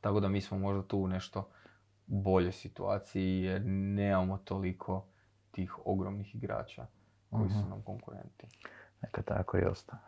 [0.00, 1.48] Tako da mi smo možda tu u nešto
[2.06, 5.04] boljoj situaciji jer nemamo toliko
[5.50, 6.86] tih ogromnih igrača
[7.30, 7.68] koji su Mhm.
[7.70, 8.46] nam konkurenti.
[9.02, 10.02] Neka tako i ostane.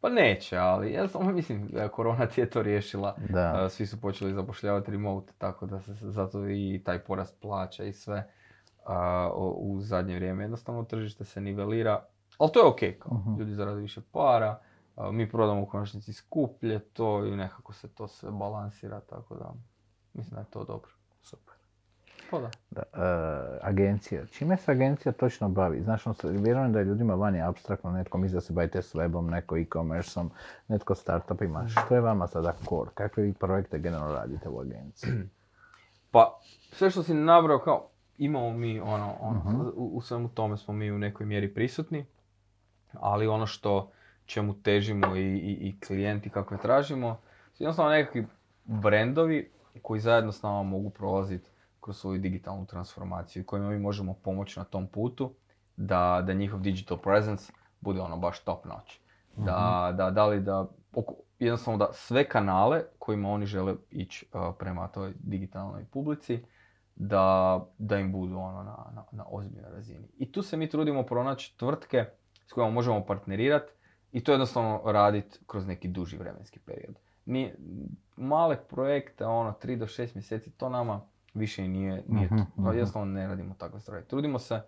[0.00, 3.16] Pa neće, ali ja sam, mislim, e, korona ti je to riješila.
[3.30, 7.92] Da, Svi su počeli zapošljavati remote, tako da se zato i taj porast plaća i
[7.92, 8.30] sve
[8.86, 10.44] a, u zadnje vrijeme.
[10.44, 12.04] Jednostavno tržište se nivelira,
[12.38, 13.14] ali to je ok, kao.
[13.18, 13.38] Mhm.
[13.38, 14.58] ljudi zarade više para,
[14.96, 19.52] a, mi prodamo u konačnici skuplje to i nekako se to sve balansira, tako da
[20.14, 20.90] mislim da je to dobro.
[21.22, 21.54] super.
[22.30, 22.50] Pa da.
[22.70, 24.26] Da, e, agencija.
[24.26, 25.82] Čime se agencija točno bavi?
[25.82, 28.94] Znaš, ono, se- vjerujem da je ljudima vani abstraktno, netko misli da se bavite s
[28.94, 30.30] webom, neko e-commerceom,
[30.68, 31.68] netko startupima.
[31.68, 32.90] Što je vama sada core?
[32.94, 35.12] Kakve vi projekte generalno radite u agenciji?
[36.10, 36.38] Pa,
[36.72, 39.60] sve što si nabrao kao, imamo mi ono, ono Mhm.
[39.60, 42.06] u, u svemu tome smo mi u nekoj mjeri prisutni,
[42.92, 43.90] ali ono što
[44.26, 47.20] čemu težimo i, i, i klijenti kakve tražimo,
[47.52, 48.26] su jednostavno nekakvi
[48.64, 49.50] brendovi
[49.82, 51.50] koji zajedno s nama mogu prolaziti
[51.80, 55.32] kroz svoju digitalnu transformaciju i kojima mi možemo pomoći na tom putu
[55.76, 58.94] da, da njihov digital presence bude ono baš top notch.
[59.36, 64.40] Da, da, da li da, oko- jednostavno da sve kanale kojima oni žele ići uh,
[64.58, 66.44] prema toj digitalnoj publici,
[66.96, 70.08] da, da im budu ono na, na, na ozbiljnoj razini.
[70.18, 72.04] I tu se mi trudimo pronaći tvrtke
[72.46, 73.72] s kojima možemo partnerirati
[74.12, 76.94] i to jednostavno raditi kroz neki duži vremenski period.
[77.26, 77.52] Ni,
[78.16, 81.00] male projekte, ono, 3 do 6 mjeseci, to nama
[81.34, 82.60] više i nije, nije Mhm, to.
[82.62, 82.66] mhm.
[82.72, 84.04] Jednostavno ne radimo takve stvari.
[84.08, 84.60] Trudimo se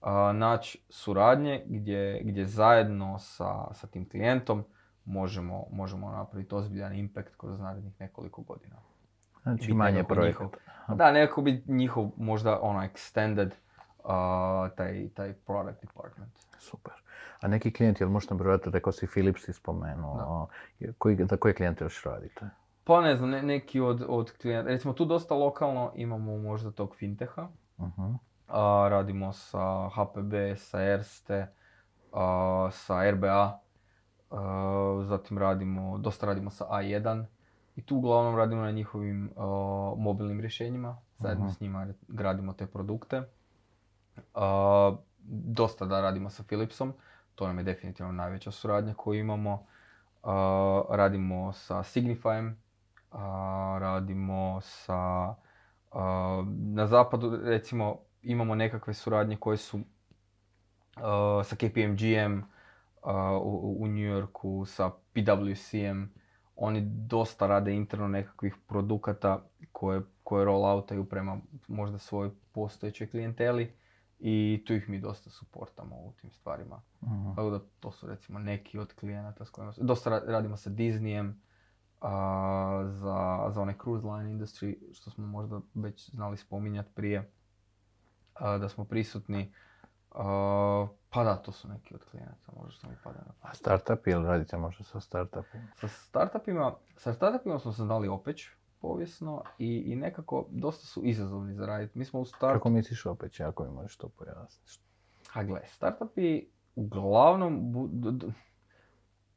[0.00, 4.64] a, naći suradnje gdje, gdje zajedno sa, sa tim klijentom
[5.04, 8.76] možemo, možemo napraviti ozbiljan impact kroz narednih nekoliko godina.
[9.44, 10.56] Znači Biti manje projekata.
[10.88, 13.50] Da, nekako bi njihov možda ono extended
[14.04, 16.38] a, taj, taj product department.
[16.58, 16.92] Super.
[17.40, 20.48] A neki klijenti, jel možete brojati, rekao si Philips si spomenuo,
[20.98, 22.46] koji, za koje klijente još radite?
[22.84, 26.96] Pa ne znam, ne- neki od, od klijenta, recimo tu dosta lokalno imamo možda tog
[26.96, 28.12] finteha, Mhm.
[28.48, 31.46] a, radimo sa HPB, sa Erste,
[32.12, 33.60] a, sa RBA,
[34.30, 37.24] a, zatim radimo, dosta radimo sa A1
[37.76, 39.42] i tu uglavnom radimo na njihovim a,
[39.98, 41.52] mobilnim rješenjima, zajedno Mhm.
[41.54, 43.22] s njima gradimo te produkte.
[44.34, 44.96] A,
[45.28, 46.92] dosta da radimo sa Philipsom,
[47.34, 49.66] to nam je definitivno najveća suradnja koju imamo.
[50.22, 52.54] A, radimo sa Signifyem,
[53.78, 55.34] radimo sa
[56.56, 59.80] na zapadu recimo imamo nekakve suradnje koje su
[61.44, 62.44] sa KPMG-em
[63.42, 66.12] u, u New Yorku, sa PwC-em.
[66.56, 73.72] Oni dosta rade interno nekakvih produkata koje, koje rolloutaju prema možda svojoj postojećoj klijenteli
[74.18, 76.80] i tu ih mi dosta suportamo u tim stvarima.
[77.02, 77.28] Mhm.
[77.36, 79.84] Tako da to su recimo neki od klijenata s kojima se...
[79.84, 81.32] Dosta ra- radimo sa Disneyem,
[82.00, 87.30] a, za, za onaj cruise line industry, što smo možda već znali spominjati prije,
[88.34, 89.52] a, da smo prisutni.
[90.10, 93.32] A, pa da, to su neki od klijenata, možda što mi pada na.
[93.42, 95.64] A startup, jel radite možda sa startupima?
[95.76, 98.48] Sa startupima, sa startupima smo se znali opeć
[98.80, 101.98] povijesno i, i nekako dosta su izazovni za raditi.
[101.98, 102.58] Mi smo u startu...
[102.58, 104.78] Kako misliš opet, ako mi možeš to pojasniti?
[105.32, 108.32] A gle, startupi uglavnom, bu- d- d-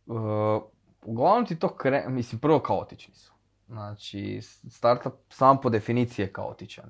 [0.05, 0.63] uh,
[1.05, 2.05] uglavnom ti to kre...
[2.09, 3.33] mislim, prvo kaotični su.
[3.67, 6.89] Znači, startup sam po definiciji je kaotičan.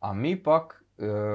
[0.00, 0.84] A mi pak,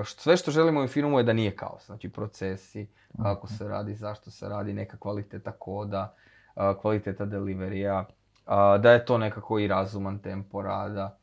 [0.06, 1.86] sve što želimo u firmu je da nije kaos.
[1.86, 2.88] Znači, procesi,
[3.24, 6.14] kako se radi, zašto se radi, neka kvaliteta koda,
[6.56, 11.18] uh, kvaliteta deliverija, uh, da je to nekako i razuman tempo rada.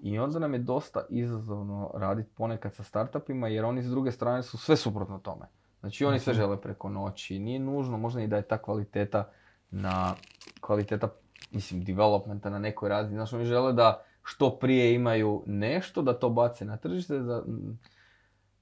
[0.00, 4.42] I onda nam je dosta izazovno raditi ponekad sa startupima jer oni s druge strane
[4.42, 5.46] su sve suprotno tome.
[5.80, 6.40] Znači oni sve Mhm.
[6.42, 7.38] žele preko noći.
[7.38, 9.28] Nije nužno možda i da je ta kvaliteta
[9.70, 10.14] na
[10.60, 11.08] kvaliteta
[11.50, 13.16] mislim developmenta na nekoj razini.
[13.16, 17.42] Znači oni žele da što prije imaju nešto, da to bace na tržište da,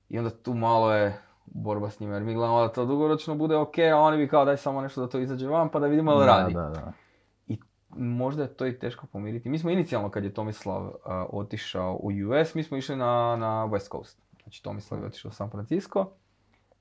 [0.08, 3.56] i onda tu malo je borba s njima jer mi gledamo da to dugoročno bude
[3.56, 6.14] ok, a oni bi kao daj samo nešto da to izađe van pa da vidimo
[6.14, 6.54] da radi.
[6.54, 6.92] da, da.
[7.96, 9.48] možda je to i teško pomiriti.
[9.48, 10.92] Mi smo inicijalno kad je Tomislav uh,
[11.28, 14.22] otišao u US, mi smo išli na, na West Coast.
[14.42, 16.10] Znači Tomislav je otišao u San Francisco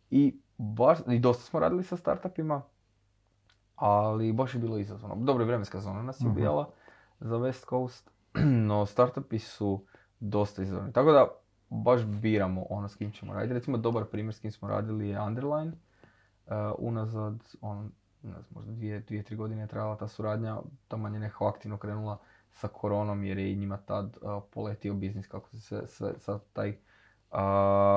[0.09, 2.61] i, baš, i dosta smo radili sa startupima,
[3.75, 5.15] ali baš je bilo izazovno.
[5.15, 6.31] Dobro, vremenska zona nas je Mhm.
[6.31, 6.69] ubijala
[7.19, 8.10] za West Coast,
[8.67, 9.85] no startupi su
[10.19, 10.93] dosta izazovni.
[10.93, 11.27] Tako da
[11.69, 13.53] baš biramo ono s kim ćemo raditi.
[13.53, 15.71] Recimo dobar primjer s kim smo radili je Underline.
[16.45, 17.91] Uh, unazad, on,
[18.23, 21.77] ne znam, možda dvije, dvije, tri godine je trajala ta suradnja, tamo je nekako aktivno
[21.77, 22.17] krenula
[22.51, 26.41] sa koronom jer je i njima tad uh, poletio biznis kako se sve, sve sad
[26.53, 26.75] taj, uh,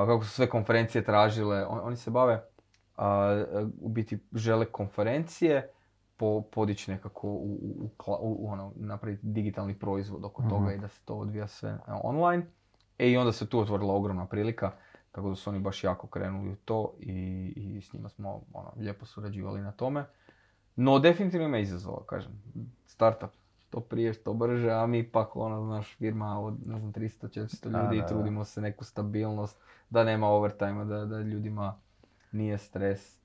[0.06, 1.66] kako su sve konferencije tražile.
[1.66, 2.44] On- oni se bave,
[2.96, 3.04] uh,
[3.80, 5.73] u biti žele konferencije,
[6.16, 10.88] po, podići nekako u, u, u, u- ono, napraviti digitalni proizvod oko toga i da
[10.88, 12.46] se to odvija sve uh, online.
[12.98, 14.72] E i onda se tu otvorila ogromna prilika,
[15.12, 17.12] tako da su oni baš jako krenuli u to i,
[17.56, 20.04] i s njima smo ono, lijepo surađivali na tome.
[20.76, 22.42] No definitivno ima izazova, kažem.
[22.86, 23.30] Startup,
[23.70, 27.82] to prije, što brže, a mi pak ono, naš firma od ne znam, 300-400 Da,
[27.82, 28.08] ljudi da, da.
[28.08, 29.58] trudimo se neku stabilnost,
[29.90, 31.80] da nema overtime, da, da ljudima
[32.32, 33.18] nije stres.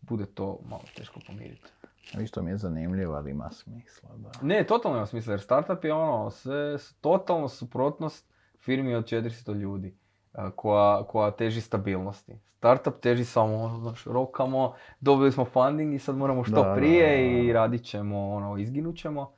[0.00, 1.68] Bude to malo teško pomiriti.
[2.14, 4.30] Isto mi je zanimljivo, ali ima smisla, da.
[4.42, 9.96] Ne, totalno ima smisla, jer startup je ono, sve, totalno suprotnost firmi od 400 ljudi,
[10.32, 12.38] a, koja, koja teži stabilnosti.
[12.56, 17.28] Startup teži samo, ono, znaš, rokamo, dobili smo funding i sad moramo što Da, prije
[17.28, 17.38] da, da.
[17.42, 19.32] i radit ćemo, ono, izginut ćemo.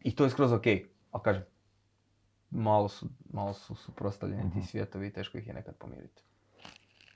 [0.00, 0.66] I to je skroz ok,
[1.10, 1.42] ali kažem,
[2.50, 4.60] malo su, malo su suprotstavljeni Mhm.
[4.60, 6.22] ti svijetovi i teško ih je nekad pomiriti.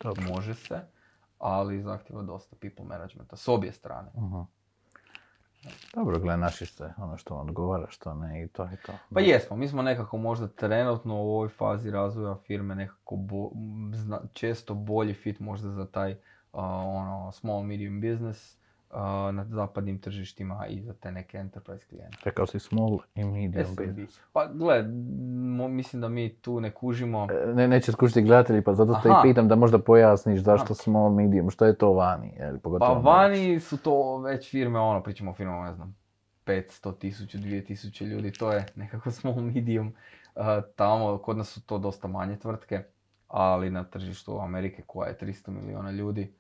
[0.02, 0.22] Dobro.
[0.28, 0.80] Može se,
[1.38, 4.10] ali zahtjeva dosta people managementa s obje strane.
[4.16, 4.40] Mhm.
[5.94, 8.92] Dobro, gle, naši ste ono što vam odgovara, što ne i to je to.
[9.14, 13.50] Pa jesmo, mi smo nekako možda trenutno u ovoj fazi razvoja firme nekako bo-
[13.94, 16.18] zna- često bolji fit možda za taj uh,
[16.84, 18.56] ono small medium business
[19.32, 22.18] na zapadnim tržištima i za te neke enterprise klijente.
[22.24, 23.80] Rekao si small i medium SMB.
[23.80, 24.20] business.
[24.32, 24.82] Pa gle,
[25.68, 27.26] mislim da mi tu ne kužimo.
[27.30, 30.74] E, Ne, neće skušati gledatelji, pa zato te i pitam da možda pojasniš zašto Aha.
[30.74, 34.78] small, medium, što je to vani, je li, Pa pogotovo vani su to već firme,
[34.78, 35.96] ono, pričamo o firmama, ne znam,
[36.46, 39.92] 500 tisuća, 2000 ljudi, to je nekako small medium.
[40.36, 40.42] Uh,
[40.76, 42.82] tamo, kod nas su to dosta manje tvrtke,
[43.28, 46.32] ali na tržištu Amerike koja je 300 milijuna ljudi,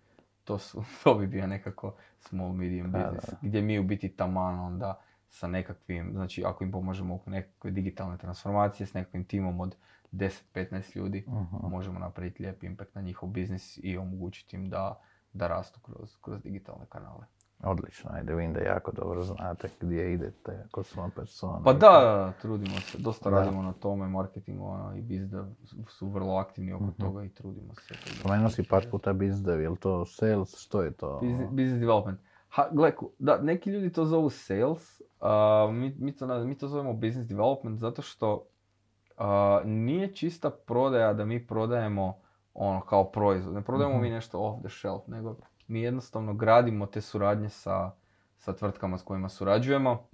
[0.44, 3.36] to, su, to bi bio nekako small medium Da, business, da.
[3.42, 8.18] gdje mi u biti taman onda sa nekakvim, znači ako im pomožemo u nekakve digitalne
[8.18, 9.76] transformacije s nekakvim timom od
[10.12, 11.56] 10-15 ljudi, Mhm.
[11.62, 15.00] možemo napraviti lijep impact na njihov biznis i omogućiti im da,
[15.32, 17.26] da rastu kroz, kroz digitalne kanale.
[17.62, 21.60] Odlično, ajde, vidim da jako dobro znate gdje idete, ko su vam persona.
[21.64, 23.36] Pa da, trudimo se, dosta Da.
[23.36, 25.44] radimo na tome, marketingu ono, i bizdev
[25.88, 27.02] su vrlo aktivni oko Mhm.
[27.02, 27.94] toga i trudimo se.
[28.20, 31.18] Spomenuo si par puta bizdev, je li to sales, što je to?
[31.22, 32.18] Business, business development.
[32.48, 36.92] Ha, gle, da, neki ljudi to zovu sales, a, mi, mi, to, mi to zovemo
[36.92, 38.46] business development zato što
[39.16, 42.18] a, nije čista prodaja da mi prodajemo
[42.54, 43.54] ono kao proizvod.
[43.54, 44.02] Ne prodajemo Mhm.
[44.02, 45.36] mi nešto off the shelf, nego
[45.68, 47.90] mi jednostavno gradimo te suradnje sa,
[48.38, 50.06] sa tvrtkama s kojima surađujemo.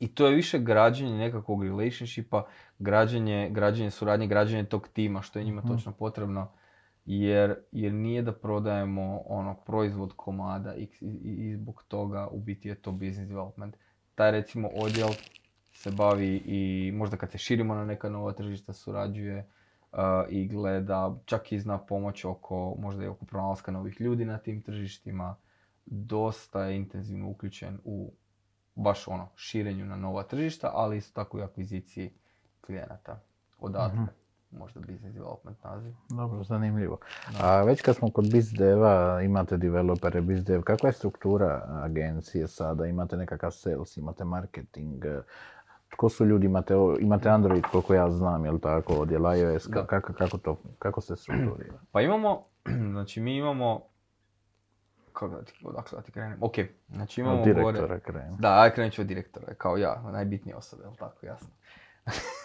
[0.00, 2.46] I to je više građenje nekakvog relationshipa,
[2.78, 5.72] građenje, građenje suradnje, građenje tog tima, što je njima Mhm.
[5.72, 6.52] točno potrebno.
[7.06, 12.68] Jer, jer nije da prodajemo ono proizvod komada i, i, i zbog toga u biti
[12.68, 13.76] je to business development.
[14.14, 15.08] Taj recimo odjel
[15.72, 19.48] se bavi i možda kad se širimo na neka nova tržišta surađuje
[20.28, 24.62] i gleda, čak i zna pomoć oko, možda i oko pronalaska novih ljudi na tim
[24.62, 25.36] tržištima.
[25.86, 28.12] Dosta je intenzivno uključen u
[28.74, 32.10] baš ono širenju na nova tržišta, ali isto tako i akviziciji
[32.60, 33.20] klijenata.
[33.58, 34.04] Odatle, Mhm.
[34.50, 35.92] možda business development naziv.
[36.08, 36.98] Dobro, zanimljivo.
[37.40, 42.86] A već kad smo kod BizDeva, imate developere BizDev, kakva je struktura agencije sada?
[42.86, 45.04] Imate nekakav sales, imate marketing,
[45.92, 49.86] tko su ljudi, imate, o- imate Android koliko ja znam, jel tako, odjel iOS, ka-
[49.86, 51.78] kako, kako, to, kako se strukturira?
[51.92, 52.44] Pa imamo,
[52.92, 53.80] znači mi imamo,
[55.12, 56.38] kako da ti, odakle da ti krenem?
[56.40, 56.54] Ok,
[56.88, 57.54] znači imamo Od gore...
[57.54, 58.36] direktora krenem.
[58.38, 61.48] Da, aj krenut ću od direktora, kao ja, najbitnije osobe, jel tako, jasno.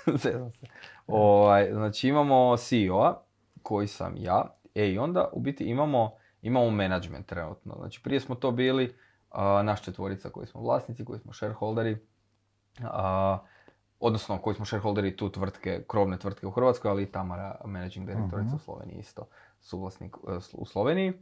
[0.23, 0.65] Zezam se.
[1.07, 3.13] Ovaj, znači imamo CEO-a,
[3.63, 4.43] koji sam ja,
[4.75, 7.75] e i onda u biti imamo, imamo management trenutno.
[7.79, 8.95] Znači prije smo to bili
[9.31, 11.97] a, naš četvorica koji smo vlasnici, koji smo shareholderi,
[12.83, 13.37] a,
[13.99, 18.47] odnosno koji smo shareholderi tu tvrtke, krovne tvrtke u Hrvatskoj, ali i Tamara, managing directorica
[18.47, 18.55] Mhm.
[18.55, 19.27] u Sloveniji isto,
[19.59, 21.13] suvlasnik e, u Sloveniji.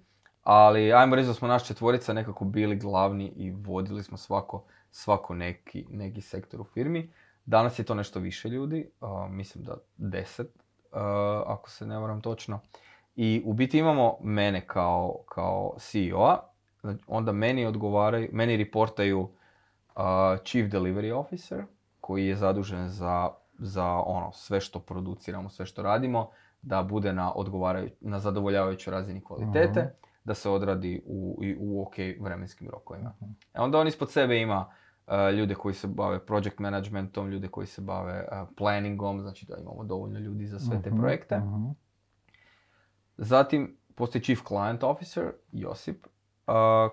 [0.44, 5.34] Ali ajmo reći da smo naš četvorica nekako bili glavni i vodili smo svako, svako
[5.34, 7.14] neki, neki sektor u firmi.
[7.46, 10.48] Danas je to nešto više ljudi, a, mislim da deset,
[10.92, 12.60] a, ako se ne varam točno.
[13.16, 16.38] I u biti imamo mene kao, kao CEO-a,
[17.08, 19.30] onda meni odgovaraju, meni reportaju
[20.44, 21.64] Chief Delivery Officer,
[22.02, 23.30] koji je zadužen za,
[23.60, 26.30] za ono, sve što produciramo, sve što radimo,
[26.62, 27.34] da bude na,
[28.02, 29.90] na zadovoljavajućoj razini kvalitete, mhm.
[30.24, 33.14] da se odradi u, u ok vremenskim rokovima.
[33.20, 34.72] uh E onda on ispod sebe ima
[35.38, 38.28] ljude koji se bave project managementom, ljude koji se bave
[38.58, 41.42] planningom, znači da imamo dovoljno ljudi za sve te mhm, projekte.
[43.18, 46.08] Zatim postoji Chief Client Officer, Josip,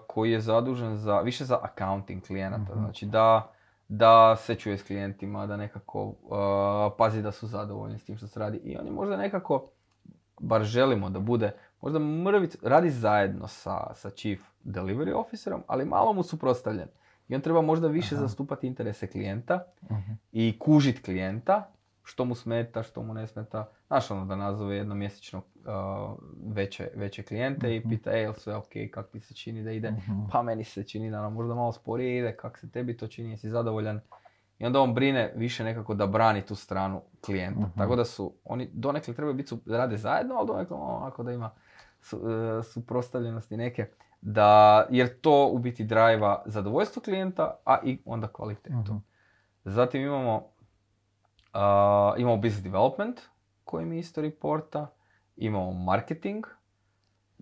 [0.07, 3.53] koji je zadužen za, više za accounting klijenata, znači da
[3.95, 6.15] da se čuje s klijentima, da nekako uh,
[6.99, 8.57] pazi da su zadovoljni s tim što se radi.
[8.57, 9.71] I on je možda nekako,
[10.41, 16.13] bar želimo da bude, možda mrvic, radi zajedno sa, sa chief delivery officerom, ali malo
[16.13, 16.89] mu suprotstavljen.
[17.29, 19.65] I on treba možda više zastupati interese klijenta
[20.33, 21.71] i kužit klijenta,
[22.05, 23.69] što mu smeta, što mu ne smeta.
[23.87, 26.19] Znaš ono da nazove jednomjesečno uh,
[26.55, 27.89] veće, veće klijente i mhm.
[27.89, 29.91] pita, ej, sve ok, kak ti se čini da ide?
[29.91, 30.13] Mhm.
[30.33, 33.31] Pa meni se čini da nam možda malo sporije ide, kak se tebi to čini,
[33.31, 34.01] jesi zadovoljan?
[34.59, 37.61] I onda on brine više nekako da brani tu stranu klijenta.
[37.61, 37.79] Mhm.
[37.79, 41.51] Tako da su, oni donekle trebaju biti, da rade zajedno, ali donekle onako da ima
[42.01, 43.87] su, uh, suprostavljenosti neke.
[44.21, 49.01] Da, jer to u biti drajva zadovoljstvo klijenta, a i onda kvalitetu.
[49.65, 50.52] Zatim imamo
[52.19, 53.21] imamo business development
[53.65, 54.87] koji mi isto reporta,
[55.37, 56.47] imamo marketing,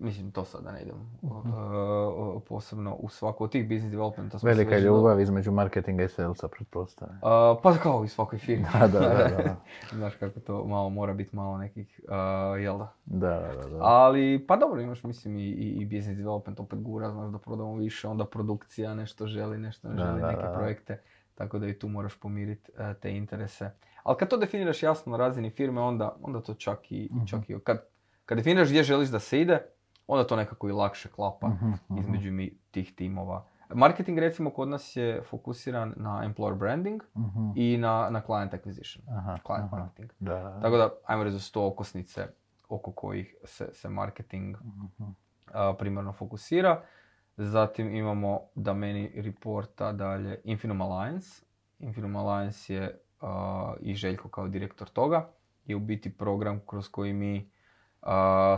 [0.01, 4.37] mislim to sad da ne idem uh, posebno u svaku od tih business developmenta.
[4.43, 7.17] Velika je ljubav između marketinga i salesa, pretpostavljam.
[7.17, 8.65] Uh, pa kao i svakoj firmi.
[8.79, 9.55] da, da, da, da.
[9.97, 12.93] Znaš kako to malo mora biti malo nekih, uh, jel da?
[13.05, 13.77] Da, da, da.
[13.81, 17.75] Ali, pa dobro, imaš mislim i, i, i business development opet gura, znaš da prodamo
[17.75, 21.01] više, onda produkcija nešto želi, nešto ne želi, neke projekte.
[21.35, 23.71] Tako da i tu moraš pomiriti uh, te interese.
[24.03, 27.49] Ali kad to definiraš jasno na razini firme, onda, onda to čak i, uh čak
[27.49, 27.81] i kad,
[28.25, 29.61] kad definiraš gdje želiš da se ide,
[30.07, 33.45] onda to nekako i lakše klapa uh između mi, tih timova.
[33.73, 37.03] Marketing recimo kod nas je fokusiran na employer branding
[37.55, 40.11] i na, na client acquisition, aha, client marketing.
[40.19, 40.59] Da.
[40.61, 42.27] Tako da, ajmo reći su to okosnice
[42.69, 45.05] oko kojih se, se marketing uh,
[45.79, 46.81] primarno fokusira.
[47.37, 51.45] Zatim imamo da meni reporta dalje Infinum Alliance.
[51.79, 53.01] Infinum Alliance je
[53.79, 55.29] i Željko kao direktor toga
[55.65, 57.51] je u biti program kroz koji mi
[58.01, 58.09] uh,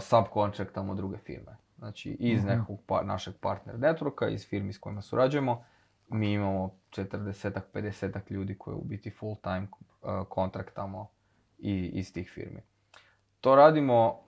[0.02, 1.58] subcontractamo druge firme.
[1.78, 5.64] Znači iz mm nekog pa, našeg partner networka, iz firmi s kojima surađujemo,
[6.10, 11.08] mi imamo 40-ak, 50 ljudi koje u biti full time uh, kontraktamo
[11.58, 12.62] i, iz tih firmi.
[13.42, 14.20] To radimo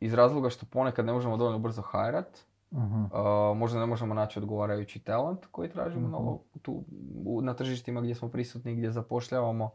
[0.00, 5.00] iz razloga što ponekad ne možemo dovoljno brzo hajrat, uh možda ne možemo naći odgovarajući
[5.00, 6.18] talent koji tražimo na,
[6.62, 6.84] tu,
[7.42, 9.70] na tržištima gdje smo prisutni, gdje zapošljavamo.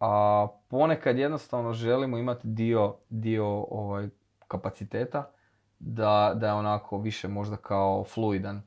[0.00, 4.08] a ponekad jednostavno želimo imati dio, dio ovaj,
[4.48, 5.30] kapaciteta
[5.78, 8.62] da, da je onako više možda kao fluidan.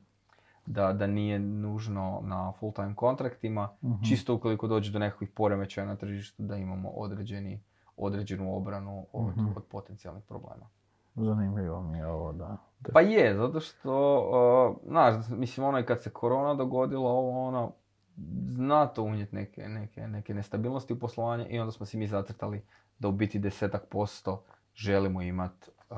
[0.66, 3.68] Da, da nije nužno na full time kontraktima,
[4.08, 7.62] čisto ukoliko dođe do nekakvih poremećaja na tržištu da imamo određeni,
[7.96, 10.68] određenu obranu od, od potencijalnih problema.
[11.14, 12.56] Zanimljivo mi je ovo, da.
[12.92, 17.72] Pa je, zato što, uh, znaš, mislim ono i kad se korona dogodila, ovo ono,
[18.48, 22.62] zna to unijeti neke, neke, neke nestabilnosti u poslovanje i onda smo si mi zacrtali
[22.98, 24.44] da u biti desetak posto
[24.74, 25.96] želimo imati uh,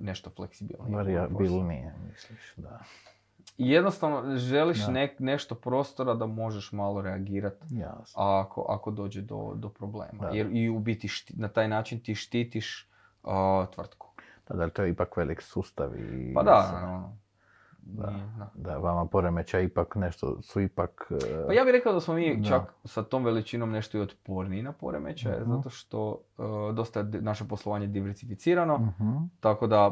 [0.00, 0.96] nešto fleksibilnije.
[0.96, 2.80] Variabilnije, misliš, da.
[3.58, 4.78] Jednostavno želiš
[5.18, 7.64] nešto prostora da možeš malo reagirati
[8.14, 10.30] ako, ako dođe do, do problema.
[10.32, 12.90] Jer i u biti na taj način ti štitiš
[13.22, 13.30] uh,
[13.74, 14.05] tvrtku.
[14.48, 16.34] Da, da, to je ipak velik sustav i...
[16.34, 17.16] Pa da, ono,
[17.80, 18.14] da,
[18.54, 21.12] da, vama poremeća ipak nešto, su ipak...
[21.46, 24.72] Pa ja bih rekao da smo mi čak sa tom veličinom nešto i otporniji na
[24.72, 29.06] poremećaje, uh zato što uh, dosta je naše poslovanje diversificirano, uh
[29.40, 29.90] tako da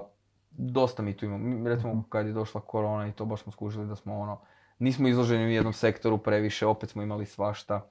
[0.50, 1.68] dosta mi tu imamo.
[1.68, 4.40] Recimo uh kad je došla korona i to baš smo skužili da smo ono,
[4.78, 7.86] nismo izloženi u jednom sektoru previše, opet smo imali svašta,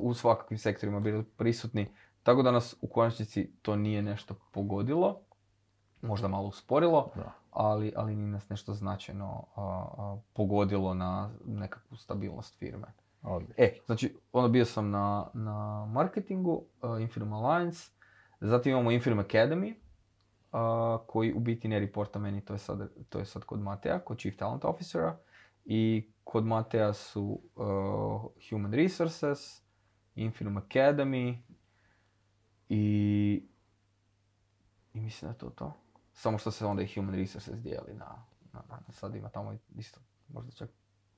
[0.00, 1.88] u svakakvim sektorima bili prisutni,
[2.22, 5.20] tako da nas u konačnici to nije nešto pogodilo
[6.02, 7.10] možda malo usporilo,
[7.50, 9.44] ali, ali nije nas nešto značajno
[10.32, 12.86] pogodilo na nekakvu stabilnost firme.
[13.56, 17.90] E, znači, ono bio sam na, na marketingu, uh, Infirm Alliance,
[18.40, 19.74] zatim imamo Infirm Academy,
[21.06, 24.18] koji u biti ne reporta meni, to je, sad, to je sad kod Mateja, kod
[24.18, 25.16] Chief Talent Officera,
[25.64, 27.40] i kod Mateja su
[28.50, 29.62] Human Resources,
[30.14, 31.36] Infirm Academy
[32.68, 33.46] i,
[34.94, 35.81] i mislim da je to to.
[36.22, 40.52] Samo što se onda i Human Resources dijeli na, na, sad ima tamo isto možda
[40.52, 40.70] čak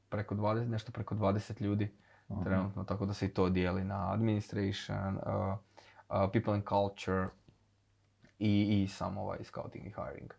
[0.09, 1.97] preko 20, nešto preko 20 ljudi
[2.45, 7.29] trenutno, tako da se i to dijeli na administration, uh, uh, people and culture
[8.39, 10.31] i, i sam ovaj scouting i hiring.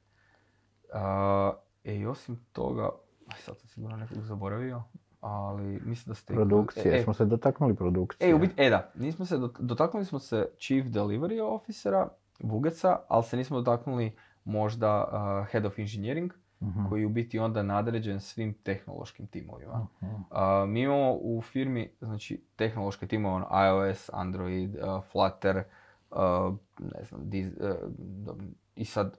[0.94, 2.90] Uh, e, i osim toga,
[3.28, 4.84] aj sad sam sigurno nekog zaboravio,
[5.22, 6.34] ali mislim da ste...
[6.34, 8.30] Produkcije, E, e, smo se dotaknuli produkcije.
[8.30, 12.10] E, u e da, nismo se, dot- dotaknuli smo se Chief Delivery Officera,
[12.40, 17.40] Vugeca, ali se nismo dotaknuli možda uh, Head of Engineering, Mhm, koji je u biti
[17.40, 19.88] onda nadređen svim tehnološkim timovima.
[20.02, 20.14] mhm.
[20.14, 20.20] Uh,
[20.68, 25.64] mi imamo u firmi, znači, tehnološke timove, ono, iOS, Android, uh, Flutter,
[26.12, 26.18] uh,
[26.80, 27.72] ne znam, diz-
[28.30, 28.36] uh,
[28.76, 29.18] i sad,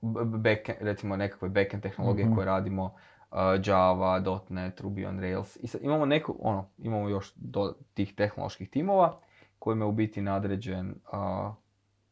[0.00, 2.34] b- b- backend, recimo nekakve backend tehnologije Mhm.
[2.34, 5.56] koje radimo, uh, Java, .NET, Ruby on Rails.
[5.56, 9.18] I sad imamo neku, ono, imamo još do tih tehnoloških timova
[9.58, 11.54] kojima je u biti nadređen uh,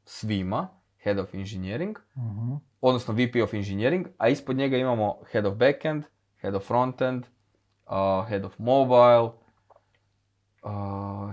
[0.04, 0.68] svima,
[1.00, 2.54] Head of Engineering, Mhm.
[2.80, 6.04] odnosno VP of Engineering, a ispod njega imamo Head of Backend,
[6.36, 7.24] Head of Frontend,
[7.86, 7.92] uh,
[8.28, 9.30] Head of Mobile,
[10.62, 10.70] uh,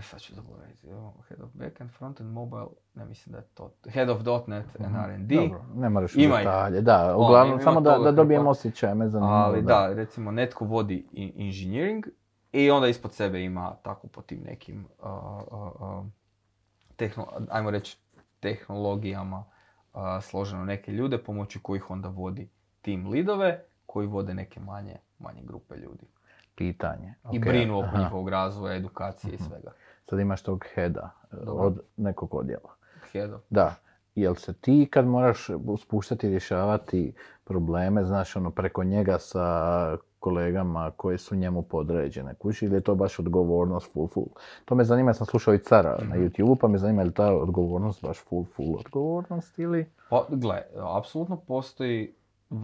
[0.03, 0.88] sad ću zaboraviti,
[1.28, 5.36] Head of Backend, Frontend, Mobile, ne mislim da je to, Head of .NET and R&D.
[5.38, 6.82] Dobro, ne moraš Ima detalje.
[6.82, 9.32] Da, Ono, uglavnom, samo da, da dobijem osjećaj, me zanima.
[9.32, 12.05] ali da, recimo netko vodi i- engineering
[12.51, 15.09] i onda ispod sebe ima tako po tim nekim, uh,
[15.43, 16.05] uh, uh,
[16.97, 17.97] tehno- ajmo reći,
[18.39, 19.43] tehnologijama
[19.93, 22.49] uh, složeno neke ljude pomoću kojih onda vodi
[22.81, 26.05] tim lidove koji vode neke manje, manje grupe ljudi.
[26.55, 27.13] Pitanje.
[27.25, 27.97] I ok, brinu oko aha.
[27.99, 29.43] njihovog razvoja, edukacije i Mhm.
[29.43, 29.71] svega.
[30.05, 31.63] Sad imaš tog heada e, Dobro.
[31.63, 32.73] od nekog odjela.
[33.11, 33.75] Head of- Da.
[34.15, 35.47] Jel se ti kad moraš
[35.79, 37.13] spuštati i rješavati
[37.43, 42.95] probleme, znaš ono preko njega sa kolegama koji su njemu podređene kući ili je to
[42.95, 44.28] baš odgovornost full full?
[44.65, 46.24] To me zanima, ja sam slušao i cara na Mhm.
[46.26, 49.86] YouTube, pa me zanima je li ta odgovornost baš full full odgovornost ili?
[50.09, 50.61] Pa, gle,
[50.97, 52.13] apsolutno postoji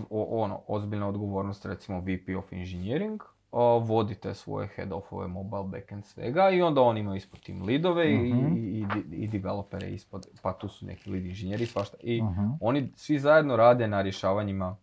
[0.10, 3.22] ono, ozbiljna odgovornost, recimo VP of Engineering,
[3.82, 8.34] vodite svoje head offove, mobile, backend, svega i onda oni imaju ispod tim lidove i-
[8.34, 8.54] Mhm.
[8.56, 11.98] i, i, i developere ispod, pa tu su neki lead inženjeri, svašta.
[12.02, 12.46] I Mhm.
[12.62, 14.76] oni svi zajedno rade na rješavanjima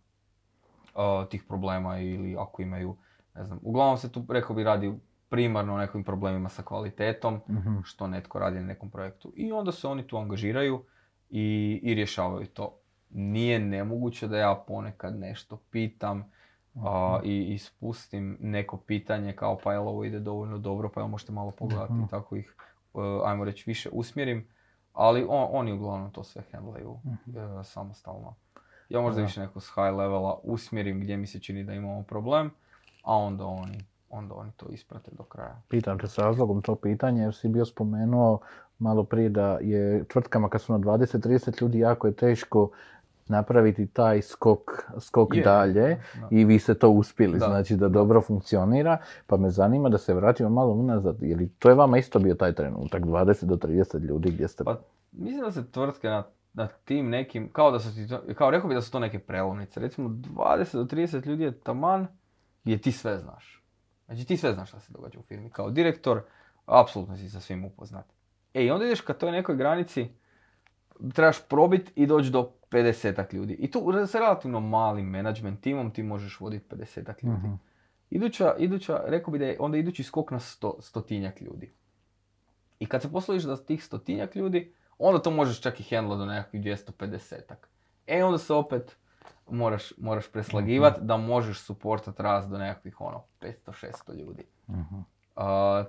[1.25, 2.95] tih problema ili ako imaju,
[3.35, 4.93] ne znam, uglavnom se tu, rekao bi, radi
[5.29, 7.79] primarno o nekim problemima sa kvalitetom, Mhm.
[7.83, 9.31] što netko radi na nekom projektu.
[9.35, 10.83] I onda se oni tu angažiraju
[11.29, 11.43] i,
[11.83, 12.77] i rješavaju to.
[13.09, 16.31] Nije nemoguće da ja ponekad nešto pitam
[16.75, 17.29] a, Mhm.
[17.29, 21.31] i, i spustim neko pitanje kao pa jel ovo ide dovoljno dobro, pa jel možete
[21.31, 22.03] malo pogledati Mhm.
[22.03, 22.55] i tako ih,
[22.95, 24.47] e, ajmo reći, više usmjerim.
[24.93, 26.99] Ali on- oni uglavnom to sve handlaju
[27.59, 28.35] e, samostalno.
[28.91, 29.25] Ja možda Da.
[29.25, 32.51] više neko s high levela usmjerim gdje mi se čini da imamo problem,
[33.03, 33.77] a onda oni,
[34.09, 35.61] onda oni to isprate do kraja.
[35.69, 38.39] Pitam te s razlogom to pitanje jer si bio spomenuo
[38.79, 42.69] malo prije da je tvrtkama kad su na 20-30 ljudi jako je teško
[43.27, 44.59] napraviti taj skok,
[44.99, 45.81] skok Je, dalje
[46.21, 46.27] da.
[46.31, 47.45] i vi ste to uspjeli, Da.
[47.45, 51.75] znači da dobro funkcionira, pa me zanima da se vratimo malo unazad, jer to je
[51.75, 54.63] vama isto bio taj trenutak, 20 do 30 ljudi gdje ste...
[54.63, 54.79] Pa
[55.11, 56.23] mislim da se tvrtke na,
[56.53, 59.19] na tim nekim, kao da su ti, to- kao rekao bi da su to neke
[59.19, 59.79] prelomnice.
[59.79, 62.07] Recimo 20 do 30 ljudi je taman
[62.63, 63.63] gdje ti sve znaš.
[64.05, 65.49] Znači ti sve znaš šta se događa u firmi.
[65.49, 66.21] Kao direktor,
[66.65, 68.05] apsolutno si sa svim upoznat.
[68.53, 70.07] E i onda ideš ka toj nekoj granici,
[71.13, 73.53] trebaš probit i doći do 50 ljudi.
[73.53, 77.37] I tu sa relativno malim management timom ti možeš voditi 50 ljudi.
[77.37, 77.53] Mhm.
[78.09, 81.71] Iduća, iduća, rekao bi da je onda idući skok na sto, stotinjak ljudi.
[82.79, 86.25] I kad se posloviš da tih stotinjak ljudi, onda to možeš čak i handla do
[86.25, 87.67] nekakvih 250-ak.
[88.07, 88.97] E onda se opet
[89.49, 94.43] moraš, moraš preslagivat da možeš suportat rast do nekakvih ono 500-600 ljudi.
[94.69, 94.99] Mhm.
[95.35, 95.83] A,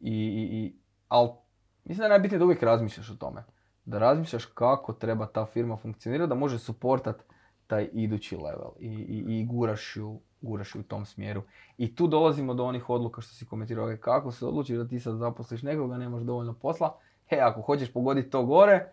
[0.00, 0.76] i, i, i,
[1.08, 1.36] al,
[1.84, 3.44] mislim da je najbitnije da uvijek razmišljaš o tome.
[3.84, 7.24] Da razmišljaš kako treba ta firma funkcionirati, da može suportat
[7.66, 11.42] taj idući level i, i, i guraš, ju, guraš ju u tom smjeru.
[11.78, 15.16] I tu dolazimo do onih odluka što si komentirao, kako se odlučiš da ti sad
[15.16, 16.98] zaposliš nekoga, nemaš dovoljno posla,
[17.40, 18.86] ako hoćeš pogoditi to gore,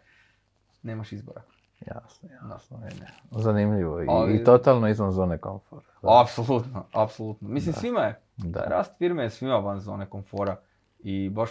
[0.83, 1.41] nemaš izbora.
[1.87, 2.77] Jasno, jasno.
[2.77, 2.89] ne.
[3.31, 5.81] Zanimljivo i, Ali- i totalno izvan zone komfora.
[6.01, 6.21] Da.
[6.21, 7.47] Apsolutno, apsolutno.
[7.47, 7.79] Mislim, Da.
[7.79, 8.59] svima je Da.
[8.61, 10.55] Rast firme je svima van zone komfora
[10.99, 11.49] i baš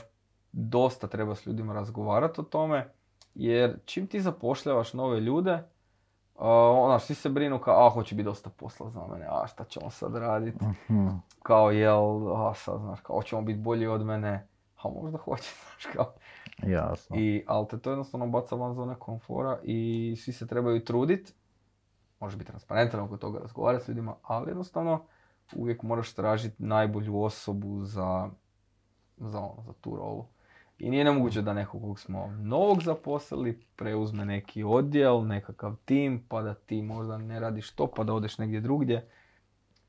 [0.53, 2.89] dosta treba s ljudima razgovarati o tome,
[3.35, 5.61] jer čim ti zapošljavaš nove ljude, uh,
[6.77, 9.91] ona, svi se brinu kao, a hoće biti dosta posla za mene, a šta ćemo
[9.91, 11.09] sad raditi, Mhm.
[11.43, 12.03] kao jel,
[12.37, 14.47] a sad znaš, kao hoćemo biti bolji od mene,
[14.83, 16.13] a možda hoće, znaš kao.
[16.63, 17.17] Jasno.
[17.17, 21.35] I, ali te to jednostavno baca van zone komfora i svi se trebaju trudit,
[22.21, 25.05] može biti transparentan oko toga, razgovarati s ljudima, ali jednostavno
[25.55, 28.29] uvijek moraš tražiti najbolju osobu za,
[29.17, 30.27] za, ono, za tu rolu.
[30.79, 36.43] I nije nemoguće da nekog kog smo novog zaposlili preuzme neki odjel, nekakav tim, pa
[36.43, 39.09] da ti možda ne radiš to, pa da odeš negdje drugdje.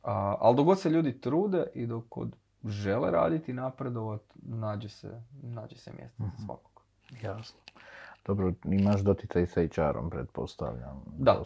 [0.04, 2.36] A, ali dok god se ljudi trude i dok god
[2.66, 6.46] žele raditi i napredovat, nađe se, nađe se mjesto za Mhm.
[6.46, 6.82] svakog.
[7.24, 7.60] Jasno.
[8.26, 11.02] Dobro, imaš doticaj sa HR-om, pretpostavljam.
[11.08, 11.42] Da,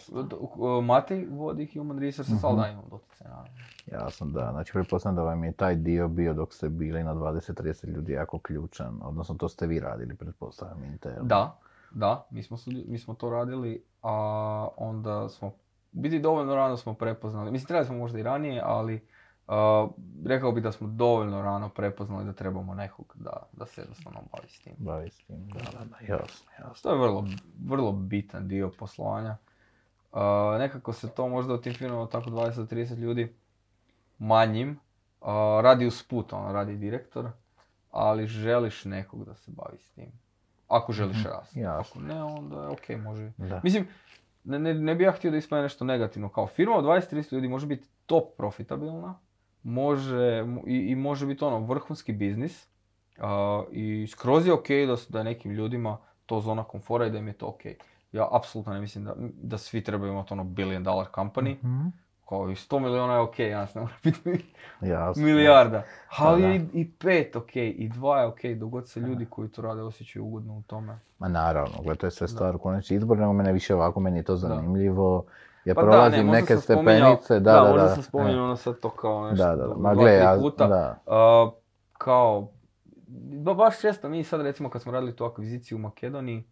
[0.83, 3.49] Matej vodi Human Resources, ali da imam doticaj, naravno.
[3.87, 4.49] Jasno, da.
[4.51, 8.39] Znači, pretpostavljam da vam je taj dio bio dok ste bili na 20-30 ljudi jako
[8.39, 8.99] ključan.
[9.01, 11.23] Odnosno, to ste vi radili, pretpostavljam, interno.
[11.23, 11.57] Da,
[11.91, 12.57] da, mi smo,
[12.87, 14.13] mi smo to radili, a
[14.77, 15.51] onda smo,
[15.91, 19.07] biti dovoljno rano smo prepoznali, mislim trebali smo možda i ranije, ali
[19.47, 19.87] a,
[20.25, 24.47] rekao bi da smo dovoljno rano prepoznali da trebamo nekog da, da se jednostavno bavi
[24.49, 24.73] s tim.
[24.77, 26.73] Bavi s tim, da, da, da, jasno, jasno.
[26.83, 27.27] To je vrlo,
[27.65, 29.37] vrlo bitan dio poslovanja.
[30.11, 33.35] A, nekako se to možda u tim firmama tako 20-30 ljudi
[34.19, 34.79] manjim
[35.21, 37.29] a, radi usput, ono, radi direktor,
[37.91, 40.11] ali želiš nekog da se bavi s tim.
[40.67, 41.59] Ako želiš Mhm, rasti.
[41.59, 42.01] jasno.
[42.01, 43.31] Ako ne, onda je ok, može.
[43.37, 43.61] Da.
[43.63, 43.87] Mislim,
[44.43, 46.29] ne, ne, ne bi ja htio da ispadne nešto negativno.
[46.29, 49.19] Kao firma od 20-30 ljudi može biti top profitabilna,
[49.65, 52.67] može, mo- i, i može biti ono vrhunski biznis.
[53.19, 57.11] a, I skroz je ok da, su- da je nekim ljudima to zona komfora i
[57.11, 57.61] da im je to ok.
[58.11, 59.13] Ja apsolutno ne mislim da,
[59.43, 61.55] da svi trebaju imati ono billion dollar company.
[61.63, 61.87] Mhm.
[62.29, 64.45] Kao i 100 miliona je ok, ja ne mora biti
[64.93, 65.23] Jasno.
[65.23, 65.83] milijarda.
[66.17, 66.47] Ali da.
[66.47, 69.81] je i, i pet ok, i dva je ok, dogod se ljudi koji to rade
[69.81, 70.99] osjećaju ugodno u tome.
[71.19, 74.17] Ma naravno, gle, to je sve stvar u konačnici izbor, nego mene više ovako, meni
[74.19, 75.23] je to zanimljivo.
[75.65, 77.61] Ja Pa da, prolazim ne, možda neke stepenice, da, da, da.
[77.63, 77.89] možda da.
[77.89, 79.45] sam spominjao ono sad to kao nešto.
[79.45, 79.75] Da, da, da.
[79.75, 80.67] Ma gle, ja, puta.
[80.67, 80.99] da.
[81.05, 81.51] A,
[81.93, 82.51] kao,
[83.37, 86.43] ba, baš često mi sad recimo kad smo radili tu akviziciju u Makedoniji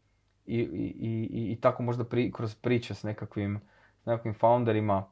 [0.46, 0.94] i, i,
[1.32, 3.62] i, i- tako možda pri, kroz priče s nekakvim,
[4.04, 5.06] s nekakvim founderima,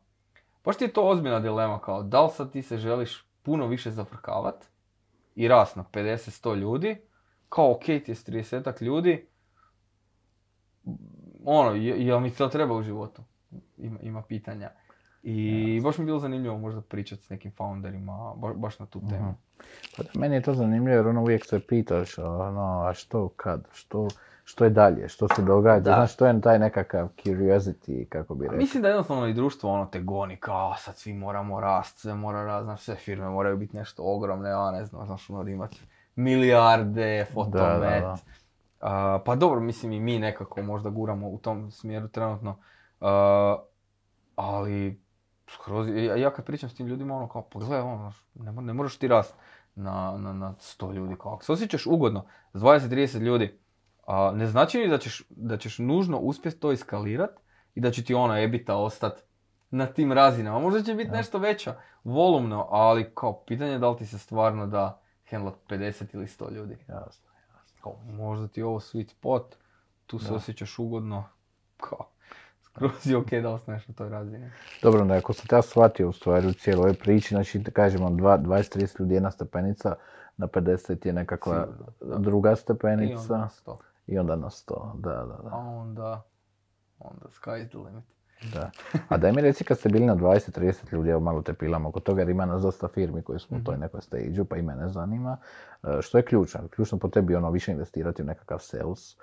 [0.66, 3.92] baš ti je to ozbiljna dilema kao da li sad ti se želiš puno više
[3.92, 4.66] zafrkavat
[5.36, 7.02] i rast na 50-100 ljudi,
[7.50, 9.28] kao ok ti je s 30 ljudi,
[11.46, 13.22] ono, je- jel mi to treba u životu?
[13.82, 14.70] Ima, ima pitanja.
[15.24, 19.00] I baš mi je bilo zanimljivo možda pričati s nekim founderima ba- baš na tu
[19.10, 19.22] temu.
[19.30, 19.32] Mhm.
[19.98, 23.68] Pa da, meni je to zanimljivo jer ono uvijek se pitaš, ono, a što, kad,
[23.74, 24.08] što,
[24.44, 25.94] što je dalje, što se događa, Da.
[25.94, 28.58] znaš, to je taj nekakav curiosity, kako bi A rekao.
[28.58, 32.44] Mislim da jednostavno i društvo ono te goni kao sad svi moramo rast, sve mora
[32.44, 35.82] rast, znaš, sve firme moraju biti nešto ogromne, ja ne znam, znaš, ono imati
[36.16, 37.54] milijarde, fotomet.
[37.54, 38.18] Da, da, da.
[38.82, 42.58] A, pa dobro, mislim i mi nekako možda guramo u tom smjeru trenutno,
[43.02, 43.58] A,
[44.36, 45.02] ali
[45.48, 48.74] skroz, ja, ja kad pričam s tim ljudima, ono kao, pa gle, ono, ne, ne
[48.74, 49.36] moraš ti rast
[49.76, 53.60] na, na, na 100 ljudi, kao, ako se osjećaš ugodno s 20-30 ljudi,
[54.08, 57.40] a, ne znači ni da ćeš, da ćeš nužno uspjeti to iskalirat
[57.76, 59.24] i da će ti ono ebita ostat
[59.70, 60.60] na tim razinama.
[60.60, 61.18] Možda će biti Da.
[61.18, 66.16] nešto veća, volumno, ali kao pitanje je da li ti se stvarno da handlat 50
[66.16, 66.78] ili 100 ljudi.
[66.88, 67.30] Jasno.
[67.82, 69.56] Kao, možda ti je ovo sweet spot,
[70.06, 70.36] tu se Da.
[70.36, 71.24] osjećaš ugodno,
[71.78, 72.11] kao,
[72.72, 74.50] skroz je ok da ostaneš na toj razini.
[74.82, 78.38] Dobro, onda ako sam te ja shvatio u stvari u cijeloj ovoj priči, znači dva-
[78.38, 79.96] 20-30 ljudi jedna stepenica,
[80.38, 83.76] na 50 je nekakva Sigurno, druga I onda stepenica na 100.
[84.08, 85.56] i onda na 100, da, da, A da.
[85.56, 86.22] onda,
[87.00, 88.04] onda sky is the limit.
[88.54, 88.72] da.
[89.10, 92.00] A daj mi reci kad ste bili na 20-30 ljudi, evo malo te pilam oko
[92.00, 94.90] toga jer ima nas dosta firmi koji smo u toj nekoj stage pa i mene
[94.90, 95.38] zanima.
[95.84, 96.68] E, Što je ključno?
[96.68, 99.18] Ključno po tebi je ono više investirati u nekakav sales,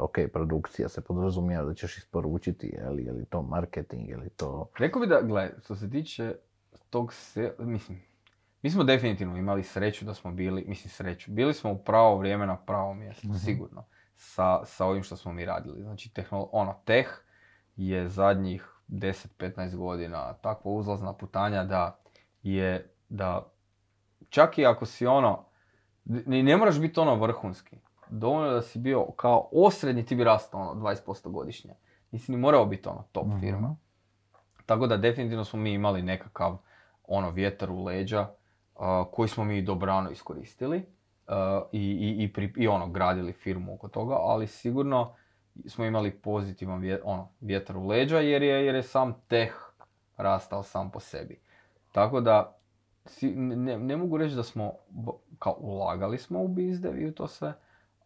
[0.00, 4.30] ok, produkcija se podrazumijeva da ćeš isporučiti, je li, je li to marketing, je li
[4.30, 4.70] to...
[4.78, 6.34] Rekao bi da, gle, što se tiče
[6.90, 8.02] tog se, mislim,
[8.62, 12.46] mi smo definitivno imali sreću da smo bili, mislim sreću, bili smo u pravo vrijeme
[12.46, 13.36] na pravo mjesto, Mhm.
[13.36, 13.84] sigurno,
[14.16, 15.82] sa, sa ovim što smo mi radili.
[15.82, 17.06] Znači, tehnolo, ono, teh
[17.76, 21.98] je zadnjih 10-15 godina takva uzlazna putanja da
[22.42, 23.52] je, da
[24.28, 25.44] čak i ako si ono,
[26.04, 27.76] ni ne moraš biti ono vrhunski,
[28.10, 31.74] dovoljno da si bio kao osrednji, ti bi rastao ono 20% godišnje.
[32.10, 33.40] Nisi ni morao biti ono top Mhm.
[33.40, 33.76] firma.
[34.66, 36.56] Tako da definitivno smo mi imali nekakav
[37.04, 38.28] ono vjetar u leđa
[38.76, 40.86] a, koji smo mi dobrano iskoristili
[41.26, 45.14] a, i, i, i, pri- i ono gradili firmu oko toga, ali sigurno
[45.66, 49.52] smo imali pozitivan vje- ono, vjetar u leđa jer je, jer je sam teh
[50.16, 51.40] rastao sam po sebi.
[51.92, 52.56] Tako da
[53.06, 54.72] si- ne, ne mogu reći da smo
[55.38, 57.52] kao ulagali smo u bizdev i u to sve,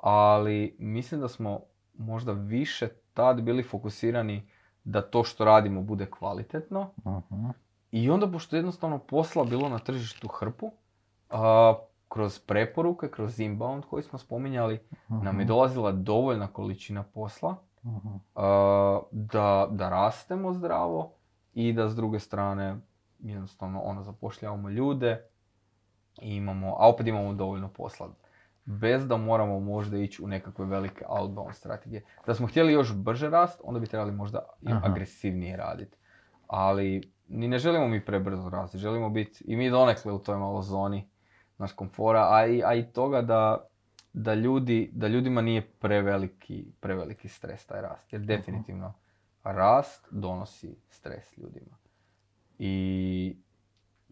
[0.07, 1.61] ali mislim da smo
[1.95, 4.49] možda više tad bili fokusirani
[4.85, 7.49] da to što radimo bude kvalitetno Mhm.
[7.91, 10.71] i onda pošto je jednostavno posla bilo na tržištu hrpu,
[11.31, 11.75] a,
[12.09, 18.09] kroz preporuke, kroz inbound koji smo spominjali, nam je dolazila dovoljna količina posla Mhm.
[18.35, 21.13] a, da, da rastemo zdravo
[21.55, 22.77] i da s druge strane
[23.19, 25.25] jednostavno ono zapošljavamo ljude
[26.23, 28.09] i imamo, a opet imamo dovoljno posla.
[28.65, 32.05] Bez da moramo možda ići u nekakve velike outbound strategije.
[32.27, 34.81] Da smo htjeli još brže rast, onda bi trebali možda i Aha.
[34.85, 35.97] agresivnije raditi.
[36.47, 40.63] Ali ni ne želimo mi prebrzo rasti, želimo biti i mi donekle u toj malo
[40.63, 41.09] zoni
[41.59, 43.67] naš komfora, a i, a i toga da
[44.15, 48.13] da, ljudi, da ljudima nije preveliki, preveliki stres taj rast.
[48.13, 48.95] Jer definitivno
[49.45, 51.77] rast donosi stres ljudima.
[52.59, 53.37] I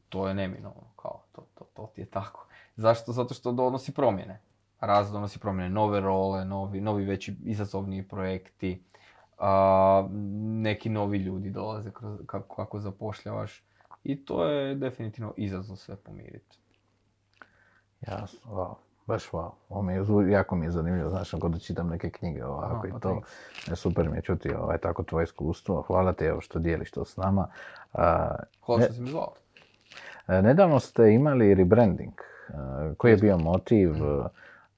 [0.08, 2.46] to je neminovno, kao, to, to, to ti je tako.
[2.76, 3.12] Zašto?
[3.12, 4.40] Zato što donosi promjene.
[4.80, 8.84] Rast donosi promjene, nove role, novi, novi veći izazovniji projekti,
[9.38, 10.08] a,
[10.62, 13.64] neki novi ljudi dolaze kroz, kako, kako zapošljavaš.
[14.04, 16.58] I to je definitivno izazov sve pomiriti.
[18.00, 18.74] Jasno, wow.
[19.06, 19.50] Baš wow.
[19.68, 22.92] Ovo mi je, jako mi je zanimljivo, znaš, kod da čitam neke knjige ovako i
[23.00, 23.20] to.
[23.70, 25.82] Je, super mi je čuti ovaj, tako tvoje iskustvo.
[25.82, 27.48] Hvala ti evo što dijeliš to s nama.
[27.92, 28.34] A,
[28.66, 29.32] Hvala što si mi zvao.
[30.28, 32.12] E, nedavno ste imali rebranding.
[32.52, 33.94] E, koji je bio motiv?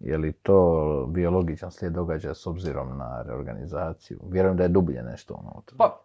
[0.01, 4.20] Je li to bio logičan slijed događaja s obzirom na reorganizaciju?
[4.31, 5.77] Vjerujem da je dublje nešto unutra.
[5.79, 6.01] Pa,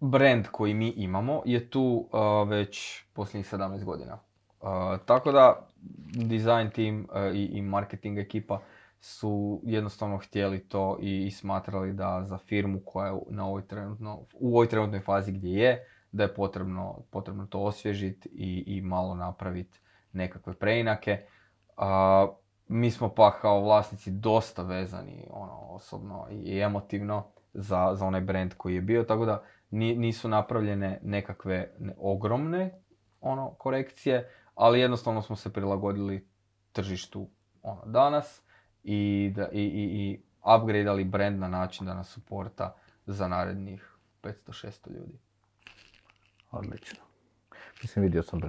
[0.00, 4.18] brand koji mi imamo je tu uh, već posljednjih 17 godina.
[4.60, 4.68] Uh,
[5.04, 5.66] tako da
[6.14, 8.60] design team uh, i, i marketing ekipa
[9.00, 14.20] su jednostavno htjeli to i, i smatrali da za firmu koja je na ovoj trenutno,
[14.34, 19.14] u ovoj trenutnoj fazi gdje je, da je potrebno, potrebno to osvježiti i, i malo
[19.14, 19.80] napraviti
[20.12, 21.26] nekakve preinake.
[21.76, 22.36] Uh,
[22.68, 28.54] mi smo pa kao vlasnici dosta vezani ono, osobno i emotivno za, za onaj brand
[28.56, 32.80] koji je bio, tako da nisu napravljene nekakve ogromne
[33.20, 36.28] ono, korekcije, ali jednostavno smo se prilagodili
[36.72, 37.28] tržištu
[37.62, 38.42] ono, danas
[38.82, 40.22] i, da, i, i, i
[40.56, 42.76] upgradeali brand na način da nas suporta
[43.06, 45.18] za narednih 500-600 ljudi.
[46.50, 47.05] Odlično.
[47.82, 48.40] Mislim, vidio sam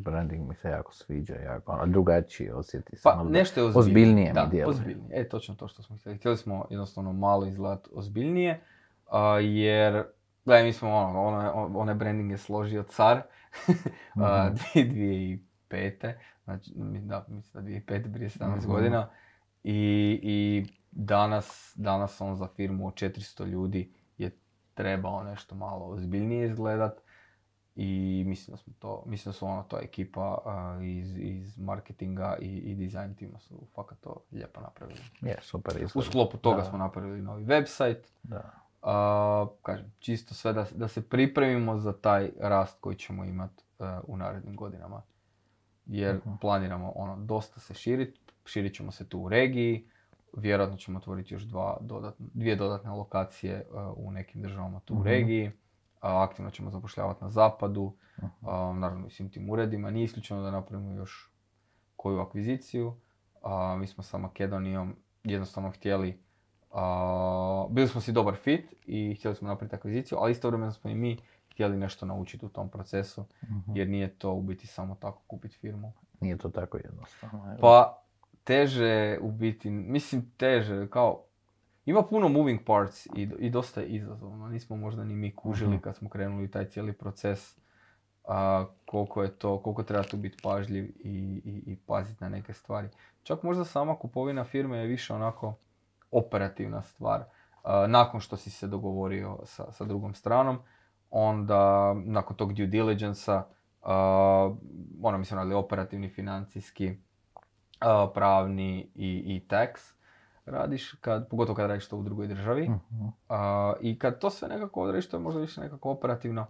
[0.00, 3.02] branding, mi se jako sviđa, jako, ono, drugačiji osjeti se.
[3.02, 3.80] Pa, nešto je ozbiljnije.
[3.80, 4.70] Ozbiljnije da, mi djeluje.
[4.70, 5.20] ozbiljnije.
[5.20, 6.18] E, točno to što smo htjeli.
[6.18, 8.60] Htjeli smo jednostavno malo izgledati ozbiljnije,
[9.06, 10.04] uh, jer
[10.44, 13.16] Gledaj, mi smo ono, ono, onaj branding je složio car
[13.68, 14.24] mm-hmm.
[14.74, 16.14] 2005.
[16.44, 18.66] Znači, da, mislim da 2005, prije 17 mm-hmm.
[18.66, 19.08] godina.
[19.62, 24.38] I, I danas, danas on za firmu od 400 ljudi je
[24.74, 27.00] trebao nešto malo ozbiljnije izgledat.
[27.76, 32.36] I mislim da smo to, mislim da su ono to ekipa uh, iz, iz marketinga
[32.40, 35.00] i, i design tima su fakat to lijepo napravili.
[35.20, 35.92] Je, super izgleda.
[35.94, 36.64] U sklopu toga da.
[36.64, 38.02] smo napravili novi website.
[38.22, 38.64] Da
[39.62, 44.16] kažem, čisto sve da, da se pripremimo za taj rast koji ćemo imati uh, u
[44.16, 45.02] narednim godinama.
[45.86, 49.88] Jer uh planiramo ono, dosta se širiti, širit ćemo se tu u regiji,
[50.36, 54.98] vjerojatno ćemo otvoriti još dva dodatne, dvije dodatne lokacije uh, u nekim državama tu uh
[54.98, 55.08] u mhm.
[55.08, 55.52] regiji.
[56.04, 58.28] Aktivno ćemo zapošljavati na zapadu, uh
[58.76, 59.90] naravno i svim tim uredima.
[59.90, 61.32] Nije isključeno da napravimo još
[61.96, 62.96] koju akviziciju.
[63.78, 66.24] mi smo sa Makedonijom jednostavno htjeli
[67.70, 71.18] bili smo si dobar fit i htjeli smo napraviti akviziciju, ali istovremeno smo i mi
[71.52, 75.56] htjeli nešto naučiti u tom procesu, uh jer nije to u biti samo tako kupiti
[75.56, 75.92] firmu.
[76.20, 77.56] Nije to tako jednostavno.
[77.60, 78.02] Pa
[78.44, 81.24] teže u biti, mislim teže, kao
[81.86, 84.48] ima puno moving parts i, i dosta je izazovno.
[84.48, 87.58] Nismo možda ni mi kužili uh kad smo krenuli taj cijeli proces
[88.24, 92.52] a, koliko je to, koliko treba tu biti pažljiv i, i, i paziti na neke
[92.52, 92.88] stvari.
[93.22, 95.54] Čak možda sama kupovina firme je više onako
[96.10, 97.20] operativna stvar.
[97.20, 100.58] Uh, nakon što si se dogovorio sa, sa drugom stranom,
[101.10, 103.44] onda nakon tog due diligence-a,
[105.02, 109.94] ono mi smo radili operativni, financijski, uh, pravni i, i tax
[110.46, 112.70] radiš, kad, pogotovo kad radiš to u drugoj državi.
[112.70, 113.34] uh
[113.80, 116.46] I kad to sve nekako odradiš, to je možda više nekako operativno.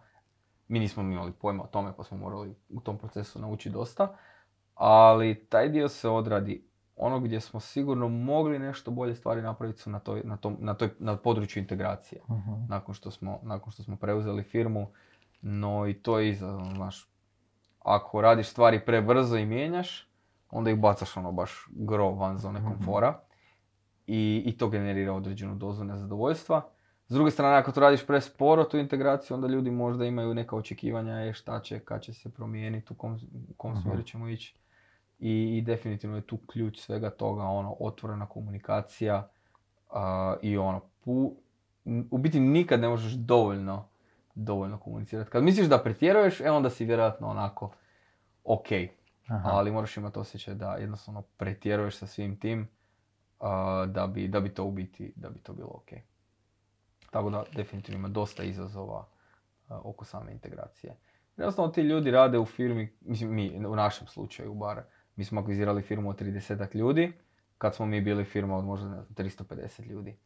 [0.68, 4.16] Mi nismo imali pojma o tome, pa smo morali u tom procesu naučiti dosta.
[4.74, 9.90] Ali taj dio se odradi ono gdje smo sigurno mogli nešto bolje stvari napraviti su
[9.90, 12.22] na, toj, na, tom, na, toj, na području integracije.
[12.28, 12.68] Uh-huh.
[12.68, 14.90] Nakon, što smo, nakon što smo preuzeli firmu,
[15.42, 17.10] no i to je izazovno, znaš.
[17.80, 20.10] Ako radiš stvari prebrzo i mijenjaš,
[20.50, 23.20] onda ih bacaš ono baš gro van zone uh komfora.
[24.06, 26.62] I, I to generira određenu dozu nezadovoljstva.
[27.08, 31.12] S druge strane, ako to radiš presporo, tu integraciju, onda ljudi možda imaju neka očekivanja,
[31.12, 34.54] je šta će, kad će se promijeniti, u kom, u kom smjeru ćemo ići.
[35.18, 39.28] I, i definitivno je tu ključ svega toga, ono, otvorena komunikacija
[39.90, 39.96] uh,
[40.42, 41.36] i ono, pu,
[42.10, 43.88] u biti nikad ne možeš dovoljno,
[44.34, 45.30] dovoljno komunicirati.
[45.30, 47.70] Kad misliš da pretjeruješ, e onda si vjerojatno onako
[48.44, 48.66] ok.
[49.26, 49.50] Aha.
[49.52, 52.68] Ali moraš imati osjećaj da jednostavno pretjeruješ sa svim tim
[53.86, 55.88] da, bi, da bi to u biti, da bi to bilo ok.
[57.10, 59.06] Tako da definitivno ima dosta izazova
[59.68, 60.96] oko same integracije.
[61.36, 64.82] Jednostavno ti ljudi rade u firmi, mislim mi u našem slučaju bar,
[65.16, 67.12] mi smo akvizirali firmu od 30 ljudi,
[67.58, 70.16] kad smo mi bili firma od možda 350 ljudi.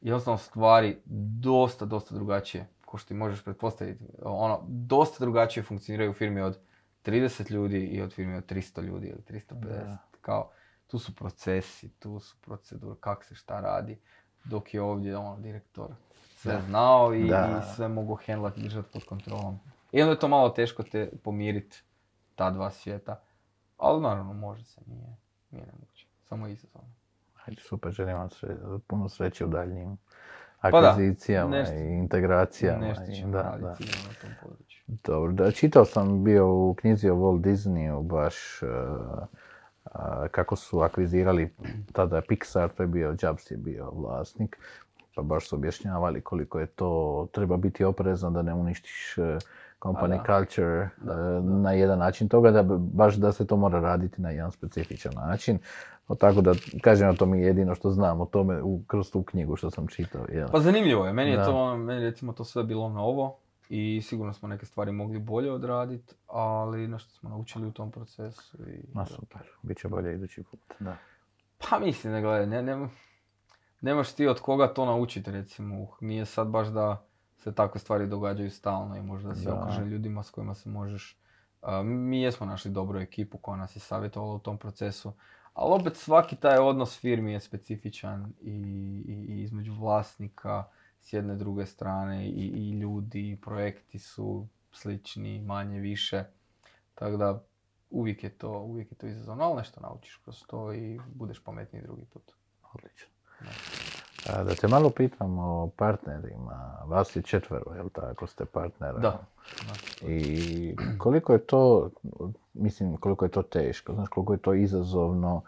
[0.00, 0.98] Jednostavno stvari
[1.40, 4.04] dosta, dosta drugačije, ko što ti možeš pretpostaviti.
[4.22, 6.58] Ono, dosta drugačije funkcioniraju u firmi od
[7.04, 9.96] 30 ljudi i od firmi od 300 ljudi ili 350.
[10.20, 10.50] Kao,
[10.86, 13.98] tu su procesi, tu su procedure, kak se šta radi,
[14.44, 15.90] dok je ovdje ono, direktor
[16.36, 17.62] sve znao i, Da.
[17.62, 19.58] i sve mogu handlati, držati pod kontrolom.
[19.92, 21.82] I onda je to malo teško te pomiriti,
[22.34, 23.20] ta dva svijeta.
[23.78, 25.16] Ali naravno može se, nije,
[25.50, 26.06] nije nemoguće.
[26.28, 26.88] Samo izazovno.
[27.46, 28.56] Ajde, super, želim vam sve,
[28.86, 29.96] puno sreće u daljnjim
[30.60, 32.86] Pa da, akvizicijama nešto- i integracijama.
[32.86, 34.08] Nešto ćemo da, raditi da.
[34.08, 34.82] na tom području.
[34.86, 38.68] Dobro, da, čitao sam bio u knjizi o Walt Disneyu baš uh,
[40.30, 41.54] kako su akvizirali
[41.92, 44.58] tada Pixar, to je bio, Jobs je bio vlasnik,
[45.14, 49.24] pa baš su objašnjavali koliko je to, treba biti oprezan da ne uništiš uh,
[49.80, 50.38] company da.
[50.38, 54.52] culture uh, na jedan način toga, da baš da se to mora raditi na jedan
[54.52, 55.58] specifičan način.
[56.08, 59.22] No, tako da, kažem, to mi je jedino što znam o tome u, kroz tu
[59.22, 60.26] knjigu što sam čitao.
[60.32, 60.48] Jel?
[60.52, 61.44] Pa zanimljivo je, meni je Da.
[61.44, 65.52] to, ono, meni recimo to sve bilo novo i sigurno smo neke stvari mogli bolje
[65.52, 68.56] odraditi, ali nešto smo naučili u tom procesu.
[68.70, 70.60] I, Ma super, bit će bolje idući put.
[70.80, 70.96] Da.
[71.58, 72.88] Pa mislim, ne gledaj, ne, ne,
[73.80, 77.06] nemaš ti od koga to naučiti recimo, nije sad baš da
[77.38, 79.54] se takve stvari događaju stalno i možda si Da.
[79.54, 81.18] okružen ljudima s kojima se možeš...
[81.62, 85.12] a, mi jesmo našli dobru ekipu koja nas je savjetovala u tom procesu,
[85.54, 88.50] ali opet svaki taj odnos firmi je specifičan i,
[89.08, 90.64] i, i između vlasnika
[91.04, 96.24] s jedne druge strane i, i ljudi i projekti su slični, manje više.
[96.94, 97.42] Tako da
[97.90, 101.82] uvijek je to, uvijek je to izazovno, ali nešto naučiš kroz to i budeš pametniji
[101.82, 102.32] drugi put.
[102.74, 103.08] Odlično.
[104.28, 106.82] A, Da te malo pitam o partnerima.
[106.86, 108.98] Vas je četvero, jel tako ste partnera?
[108.98, 109.26] Da.
[110.02, 111.90] I koliko je to,
[112.54, 115.42] mislim, koliko je to teško, znaš, koliko je to izazovno,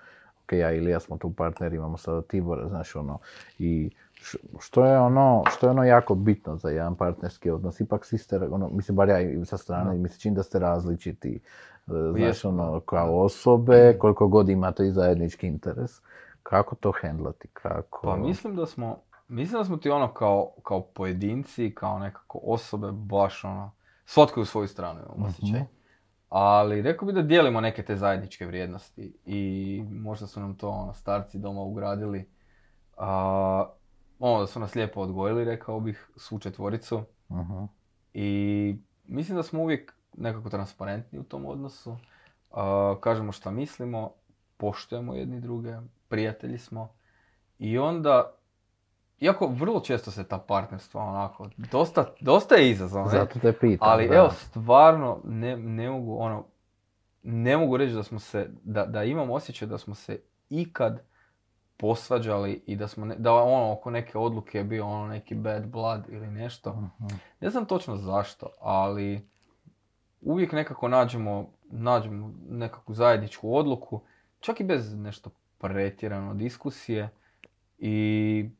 [0.45, 3.19] ok, ja i Ilija smo tu partneri, imamo sada Tibora, znaš, ono,
[3.59, 3.91] i
[4.61, 8.37] što je ono, što je ono jako bitno za jedan partnerski odnos, ipak svi ste,
[8.37, 11.41] ono, mislim, bar ja i sa strane, mi se čini da ste različiti, e,
[11.87, 16.01] znaš, jesmo, ono, kao osobe, koliko god imate i zajednički interes,
[16.43, 18.03] kako to hendlati, kako...
[18.03, 18.99] Pa mislim da smo,
[19.29, 23.71] mislim da smo ti ono kao, kao pojedinci, kao nekako osobe baš ono,
[24.05, 25.65] svatko je u svoju stranu imamo osjećaj.
[26.29, 30.95] Ali rekao bi da dijelimo neke te zajedničke vrijednosti i možda su nam to ono,
[30.95, 32.31] starci doma ugradili.
[32.97, 33.67] A,
[34.19, 37.03] ono da su nas lijepo odgojili, rekao bih, svu četvoricu.
[37.31, 37.65] Mhm.
[38.15, 41.97] I mislim da smo uvijek nekako transparentni u tom odnosu.
[42.51, 44.13] A, kažemo šta mislimo,
[44.57, 45.77] poštujemo jedni druge,
[46.09, 46.89] prijatelji smo.
[47.59, 48.35] I onda,
[49.21, 53.13] iako vrlo često se ta partnerstva onako, dosta, dosta je izazovno.
[53.13, 53.19] ne?
[53.19, 53.89] Zato te pitam.
[53.89, 54.15] Ali da.
[54.15, 56.45] evo, stvarno ne, ne mogu ono,
[57.23, 61.03] ne mogu reći da smo se, da, da imam osjećaj da smo se ikad
[61.77, 65.67] posvađali i da smo, ne- da ono oko neke odluke je bio ono neki bad
[65.67, 66.73] blood ili nešto.
[66.73, 67.07] Mhm.
[67.41, 69.29] Ne znam točno zašto, ali
[70.21, 74.01] uvijek nekako nađemo, nađemo nekakvu zajedničku odluku,
[74.41, 77.09] čak i bez nešto pretjerano diskusije
[77.79, 78.51] i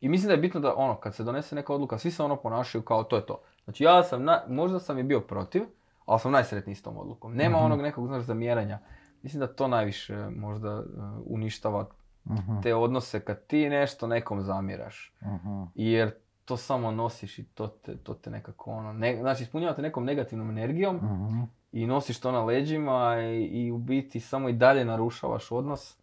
[0.00, 2.36] i mislim da je bitno da ono, kad se donese neka odluka, svi se ono
[2.36, 3.40] ponašaju kao to je to.
[3.64, 5.62] Znači ja sam, na, možda sam i bio protiv,
[6.06, 7.34] ali sam najsretniji s tom odlukom.
[7.34, 7.64] Nema Mhm.
[7.64, 8.78] onog nekog, znaš, zamjeranja.
[9.22, 10.84] Mislim da to najviše možda uh,
[11.26, 11.86] uništava
[12.30, 12.60] Mhm.
[12.62, 15.14] te odnose kad ti nešto nekom zamjeraš.
[15.22, 15.62] Mhm.
[15.74, 16.14] Jer
[16.44, 20.50] to samo nosiš i to te, to te nekako ono, ne, znači ispunjavate nekom negativnom
[20.50, 21.42] energijom Mhm.
[21.72, 25.98] i nosiš to na leđima i, i u biti samo i dalje narušavaš odnos,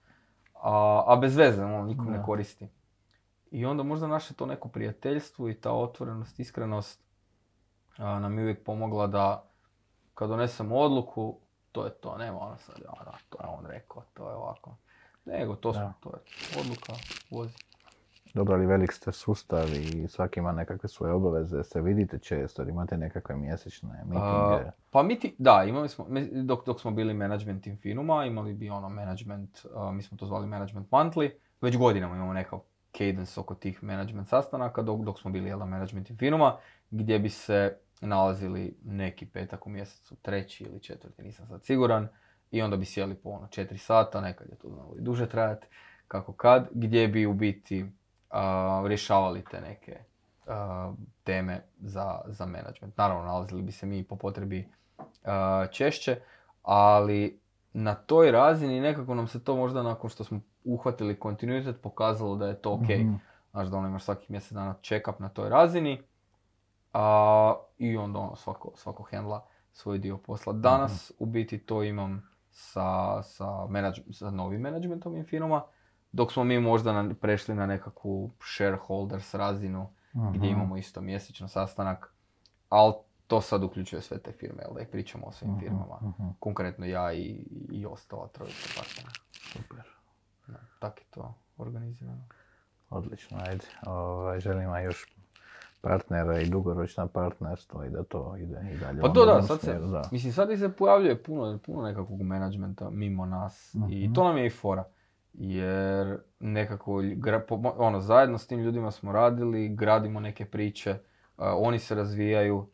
[0.61, 2.67] a, a bez veze, ono, nikom ne koristi.
[3.51, 7.03] I onda možda naše to neko prijateljstvo i ta otvorenost, iskrenost
[7.97, 9.43] a, nam je uvijek pomogla da
[10.13, 11.37] kad donesemo odluku,
[11.71, 14.75] to je to, nema ono sad, da, to je on rekao, to je ovako.
[15.25, 16.93] Nego, to, smo, to je odluka,
[17.31, 17.53] vozi.
[18.33, 21.63] Dobro, ali velik ste sustav i svaki ima nekakve svoje obaveze.
[21.63, 24.67] Se vidite često, imate nekakve mjesečne mitinge.
[24.67, 26.07] A, pa mi ti, da, imali smo,
[26.43, 30.47] dok, dok smo bili management Infinuma, imali bi ono management, a, mi smo to zvali
[30.47, 31.29] management monthly,
[31.61, 32.59] već godinama imamo nekakav
[32.97, 36.57] cadence oko tih management sastanaka, dok, dok smo bili jel da, management Infinuma,
[36.91, 42.07] gdje bi se nalazili neki petak u mjesecu, treći ili četvrti, nisam sad siguran,
[42.53, 45.67] i onda bi sjeli po ono četiri sata, nekad je to znalo i duže trajati,
[46.07, 47.85] kako kad, gdje bi u biti
[48.29, 49.99] a, rješavali te neke
[50.47, 50.93] a,
[51.23, 52.97] teme za, za management.
[52.97, 54.67] Naravno, nalazili bi se mi po potrebi
[55.25, 56.19] a, češće,
[56.63, 57.39] ali
[57.73, 62.47] na toj razini nekako nam se to možda nakon što smo uhvatili kontinuitet pokazalo da
[62.47, 62.89] je to ok.
[62.89, 63.13] Mhm.
[63.51, 66.01] Znaš da ono imaš svakih mjesec dana check-up na toj razini
[66.93, 70.53] a, i onda ono svako, svako handla svoj dio posla.
[70.53, 72.83] Danas u biti to imam sa,
[73.23, 75.63] sa, menadž- sa novim managementom Infinuma,
[76.11, 80.45] dok smo mi možda na- prešli na nekakvu shareholders razinu gdje Mhm.
[80.51, 82.13] imamo isto mjesečno sastanak,
[82.69, 82.93] ali
[83.27, 85.97] to sad uključuje sve te firme, jel da i pričamo o svim Mhm, firmama.
[86.01, 86.27] mhm.
[86.39, 87.21] Konkretno ja i,
[87.71, 89.09] i ostala trojica partnera.
[89.31, 89.83] Super.
[90.79, 92.23] tako je to organizirano.
[92.89, 93.65] Odlično, ajde.
[93.85, 95.12] Ovaj, želim vam još
[95.83, 99.01] partnera i dugoročna partnerstvo i da to ide i dalje.
[99.01, 100.01] Pa to da, sad se, da.
[100.11, 104.13] mislim sad i se pojavljuje puno, puno nekakvog menadžmenta mimo nas i Mhm.
[104.13, 104.83] to nam je i fora.
[105.33, 107.01] Jer nekako,
[107.77, 110.97] ono, zajedno s tim ljudima smo radili, gradimo neke priče,
[111.37, 112.67] a, oni se razvijaju,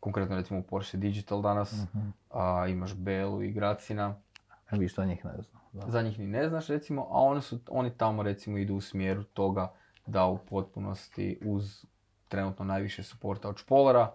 [0.00, 2.06] konkretno recimo u Porsche Digital danas, Mhm.
[2.30, 4.14] a, imaš Belu i Gracina,
[4.70, 5.62] E, Vi što njih ne znam.
[5.72, 5.90] Da.
[5.90, 9.24] za njih ni ne znaš recimo, a oni, su, oni tamo recimo idu u smjeru
[9.24, 9.72] toga
[10.06, 11.84] da u potpunosti uz
[12.32, 14.10] trenutno najviše suporta od špolara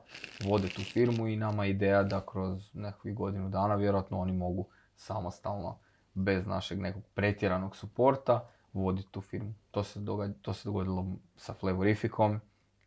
[0.50, 4.66] vode tu firmu i nama je ideja da kroz nekakvih godinu dana vjerojatno oni mogu
[4.96, 5.78] samostalno
[6.14, 9.54] bez našeg nekog pretjeranog suporta voditi tu firmu.
[9.72, 11.06] To se, događa, to se dogodilo
[11.36, 12.40] sa Flavorificom,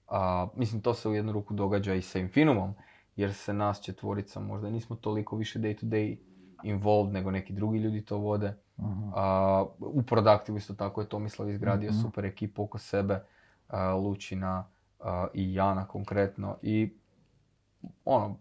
[0.08, 2.74] a, mislim to se u jednu ruku događa i sa Infinumom,
[3.16, 6.16] jer se nas četvorica možda nismo toliko više day to day
[6.62, 8.54] involved nego neki drugi ljudi to vode.
[8.78, 9.10] Mhm.
[9.14, 12.00] A, u Productive isto tako je Tomislav izgradio Mhm.
[12.00, 13.22] super ekipu oko sebe,
[13.68, 14.64] a, Lučina
[15.34, 16.92] i Jana konkretno i
[18.04, 18.36] ono,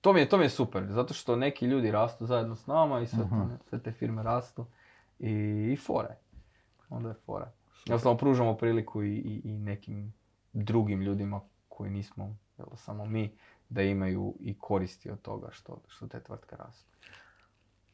[0.00, 3.00] to mi, je, to mi je super, zato što neki ljudi rastu zajedno s nama
[3.00, 3.40] i sve, Mhm.
[3.68, 4.66] sve te firme rastu
[5.18, 5.30] i,
[5.72, 6.16] i fore.
[6.88, 7.52] Onda je fora.
[7.86, 10.12] Jednostavno pružamo priliku i, i, i nekim
[10.52, 13.32] drugim ljudima koji nismo jel, samo mi,
[13.68, 16.88] da imaju i koristi od toga što, što te tvrtke rastu.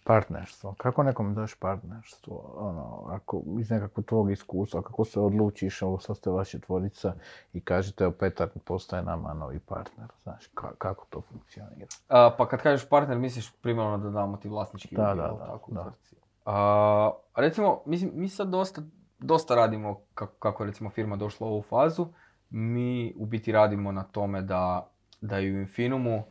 [0.05, 0.75] Partnerstvo.
[0.79, 2.55] Kako nekom daš partnerstvo?
[2.57, 7.15] Ono, ako iz nekakvog tvog iskustva, kako se odlučiš, ovo sad ste vaša tvorica
[7.53, 10.09] i kažete, evo Petar postaje nama novi partner.
[10.23, 11.87] Znaš, ka- kako to funkcionira?
[12.09, 15.71] A, pa kad kažeš partner, misliš primarno da damo ti vlasnički Da, udio, da, tako,
[15.71, 15.83] u da.
[15.83, 16.17] tvrtci.
[16.45, 18.83] A, recimo, mislim, mi sad dosta,
[19.19, 22.07] dosta radimo, kako, kako recimo firma došla u ovu fazu,
[22.51, 24.89] mi u biti radimo na tome da,
[25.21, 26.23] da i u Infinumu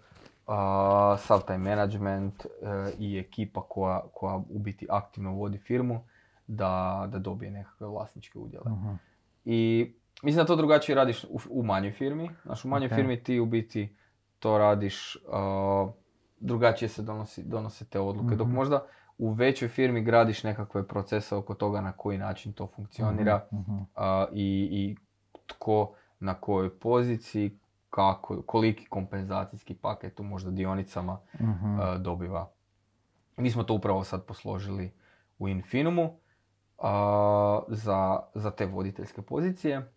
[0.47, 2.49] a, sav taj management e,
[2.99, 6.03] i ekipa koja, koja u biti aktivno vodi firmu,
[6.47, 8.71] da, da dobije nekakve vlasničke udjele.
[8.71, 8.93] Mhm.
[9.45, 9.91] I
[10.23, 12.29] mislim da to drugačije radiš u, u manjoj firmi.
[12.43, 12.93] Znaš, u manjoj Ok.
[12.95, 13.95] firmi ti u biti
[14.39, 15.91] to radiš, uh,
[16.39, 18.35] drugačije se donosi, donose te odluke.
[18.35, 18.55] Dok Mhm.
[18.55, 18.85] možda
[19.17, 23.75] u većoj firmi gradiš nekakve procese oko toga na koji način to funkcionira Mhm, mhm.
[23.75, 23.83] uh,
[24.31, 24.95] i, i
[25.47, 27.57] tko na kojoj poziciji,
[27.93, 31.45] kako, koliki kompenzacijski paket u možda dionicama Mhm.
[31.73, 32.51] uh, dobiva.
[33.37, 34.91] Mi smo to upravo sad posložili
[35.39, 36.83] u Infinumu uh,
[37.67, 39.91] za, za te voditeljske pozicije.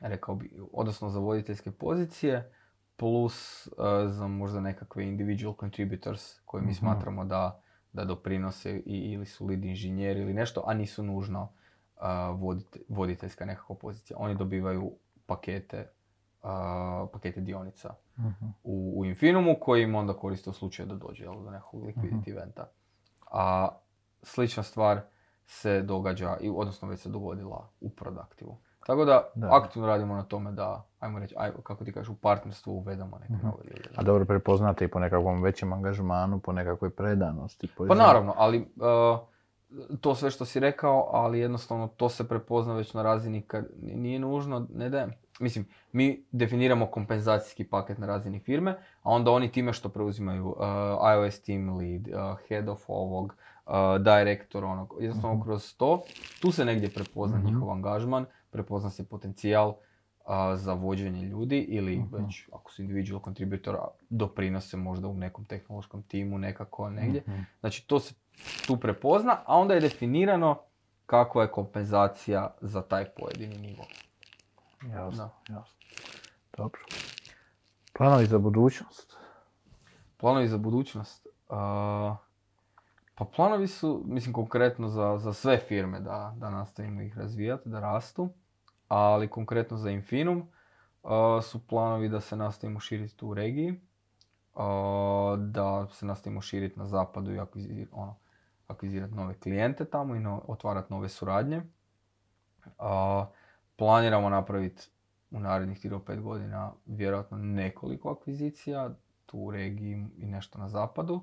[0.00, 2.52] Rekao bi, odnosno za voditeljske pozicije
[2.96, 3.72] plus uh,
[4.06, 6.74] za možda nekakve individual contributors koje mi Mhm.
[6.74, 7.60] smatramo da,
[7.92, 12.02] da doprinose i, ili su lead inženjeri ili nešto, a nisu nužno uh,
[12.34, 14.16] vodite- voditeljska nekakva pozicija.
[14.18, 14.92] Oni dobivaju
[15.26, 15.90] pakete,
[16.42, 16.48] uh,
[17.12, 18.44] pakete dionica Mhm.
[18.64, 22.30] u, u Infinumu koji im onda koriste u slučaju da dođe jel, do nekog liquidity
[22.30, 22.68] eventa.
[23.30, 23.68] A
[24.22, 25.00] slična stvar
[25.46, 28.56] se događa, i, odnosno već se dogodila u Productivu.
[28.86, 29.48] Tako da, Da.
[29.52, 33.32] aktivno radimo na tome da, ajmo reći, aj, kako ti kažeš, u partnerstvu uvedemo neke
[33.32, 33.46] Mhm.
[33.46, 33.88] nove ljude.
[33.96, 37.68] A dobro prepoznate i po nekakvom većem angažmanu, po nekakvoj predanosti.
[37.68, 39.18] Po Pa naravno, ali uh,
[40.00, 44.18] to sve što si rekao, ali jednostavno to se prepozna već na razini kad nije
[44.18, 45.08] nužno, ne da
[45.40, 48.70] Mislim, mi definiramo kompenzacijski paket na razini firme,
[49.02, 50.56] a onda oni time što preuzimaju uh,
[51.14, 52.14] iOS team lead, uh,
[52.48, 53.34] head of ovog,
[53.66, 55.44] uh, director onog, jednostavno Mhm.
[55.44, 56.02] kroz to,
[56.40, 57.46] tu se negdje prepozna Mhm.
[57.46, 59.76] njihov angažman, prepozna se potencijal uh,
[60.54, 62.16] za vođenje ljudi ili Mhm.
[62.16, 63.76] već ako su individual contributor
[64.10, 67.22] doprinose možda u nekom tehnološkom timu nekako negdje.
[67.60, 68.14] Znači to se
[68.66, 70.58] tu prepozna, a onda je definirano
[71.06, 73.84] kakva je kompenzacija za taj pojedini nivo.
[74.86, 75.78] Jasno, jasno.
[76.56, 76.80] Dobro.
[77.92, 79.16] Planovi za budućnost?
[80.16, 81.26] Planovi za budućnost?
[81.48, 82.16] A,
[83.14, 87.80] pa planovi su, mislim konkretno za, za sve firme da, da nastavimo ih razvijati, da
[87.80, 88.28] rastu,
[88.88, 90.48] ali konkretno za Infinum
[91.02, 93.80] a, su planovi da se nastavimo širiti u regiji,
[94.54, 98.16] a, da se nastavimo širiti na zapadu i akvizirati ono,
[98.68, 101.62] akvizirati nove klijente tamo i no, otvarati nove suradnje.
[103.78, 104.88] Planiramo napraviti
[105.30, 108.90] u narednih 3 do 5 godina vjerojatno nekoliko akvizicija
[109.26, 111.20] tu u regiji i nešto na zapadu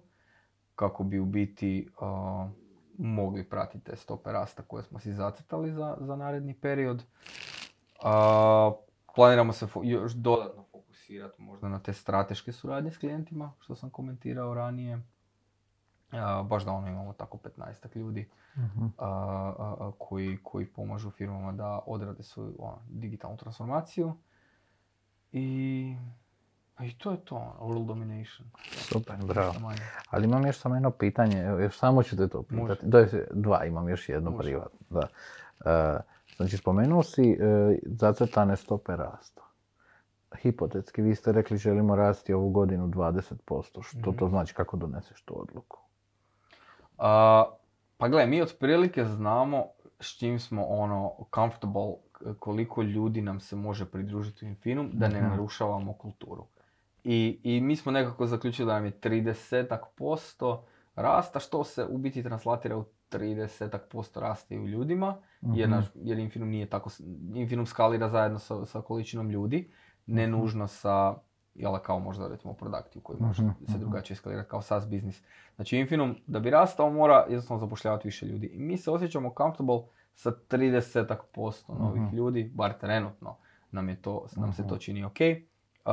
[0.75, 2.49] kako bi u biti a,
[2.97, 7.03] mogli pratiti te stope rasta koje smo si zacrtali za, za naredni period.
[8.03, 8.71] A,
[9.15, 13.89] planiramo se fo- još dodatno fokusirati možda na te strateške suradnje s klijentima, što sam
[13.89, 15.01] komentirao ranije.
[16.43, 18.63] Baš da ono imamo tako 15 ljudi a,
[18.97, 24.13] a, koji, koji pomažu firmama da odrade svoju ono, digitalnu transformaciju.
[25.31, 25.95] I
[26.81, 28.47] I to je to, ono, world domination.
[28.61, 29.53] Super, bravo.
[30.09, 32.85] Ali imam još samo jedno pitanje, još samo ću te to pitati.
[33.15, 34.43] Je dva, imam još jedno Može.
[34.43, 34.79] privatno.
[34.89, 35.07] Da.
[35.65, 35.99] E,
[36.37, 37.37] znači, spomenuo si e,
[37.85, 39.41] zacrtane stope rasta.
[40.41, 43.81] Hipotetski, vi ste rekli želimo rasti ovu godinu 20%.
[43.81, 44.17] Što Mhm.
[44.17, 45.77] to znači, kako doneseš tu odluku?
[46.97, 47.45] A,
[47.97, 49.65] pa gle, mi otprilike znamo
[49.99, 51.93] s čim smo ono comfortable,
[52.39, 56.45] koliko ljudi nam se može pridružiti u Infinum, da ne narušavamo kulturu.
[57.03, 60.65] I, I mi smo nekako zaključili da nam je 30 posto
[60.95, 65.77] rasta, što se u biti translatira u 30 posto rasta i u ljudima, jer, Mhm.
[65.77, 66.89] naš, jer Infinum nije tako,
[67.33, 69.71] Infinum skalira zajedno sa, sa količinom ljudi,
[70.05, 70.31] ne Mhm.
[70.31, 71.15] nužno sa,
[71.55, 73.79] jel kao možda recimo produkti u koji može Mhm, se mhm.
[73.79, 75.23] drugačije skalirati kao SaaS biznis.
[75.55, 78.47] Znači Infinum da bi rastao mora jednostavno zapošljavati više ljudi.
[78.47, 79.79] I mi se osjećamo comfortable
[80.13, 80.99] sa 30%
[81.69, 82.15] novih Mhm.
[82.15, 83.35] ljudi, bar trenutno
[83.71, 84.69] nam, je to, nam se Mhm.
[84.69, 85.17] to čini ok.
[85.85, 85.91] Uh,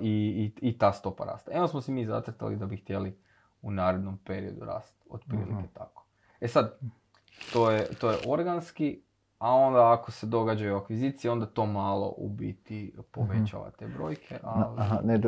[0.00, 0.10] i,
[0.60, 1.50] i, I ta stopa rasta.
[1.54, 3.16] Evo smo si mi zacrtali da bi htjeli
[3.62, 5.66] u narednom periodu rast, otprilike Mhm.
[5.74, 6.04] tako.
[6.40, 6.78] E sad,
[7.52, 9.02] to je, to je organski,
[9.42, 14.38] a onda ako se događaju akvizicije, onda to malo u biti povećava te brojke.
[14.44, 14.80] Ali...
[14.80, 15.18] Aha, ne,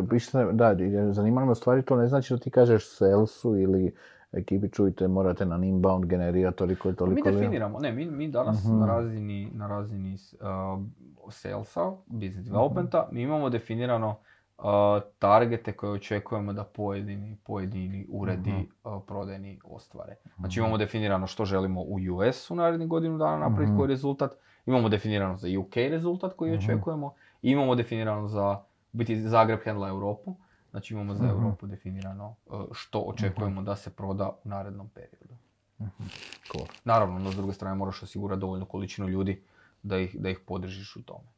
[0.53, 0.75] da,
[1.13, 3.95] zanimalo me stvari to ne znači da ti kažeš salesu ili
[4.33, 7.29] ekipi čujte morate na inbound generirati toliko i Mi toliko.
[7.29, 8.79] li- definiramo, ne, mi, mi danas Mhm.
[8.81, 10.83] na razini, na razini uh,
[11.31, 14.17] salesa, business developmenta, mi imamo definirano uh,
[15.19, 18.61] targete koje očekujemo da pojedini, pojedini uredi Mhm.
[18.85, 20.17] uh, prodajni ostvare.
[20.39, 23.79] Znači imamo definirano što želimo u US u narednih godinu dana napraviti Mhm.
[23.79, 24.33] koji rezultat,
[24.67, 26.59] imamo definirano za UK rezultat koji Mhm.
[26.59, 28.61] očekujemo i imamo definirano za,
[28.93, 30.35] biti Zagreb handla Europu,
[30.71, 31.33] znači imamo za Mhm.
[31.35, 32.35] Europu definirano
[32.73, 35.35] što očekujemo da se proda u narednom periodu.
[36.53, 36.67] Cool.
[36.85, 39.43] Naravno, no s druge strane moraš osigurati dovoljnu količinu ljudi
[39.83, 41.34] da ih, da ih podržiš u tome.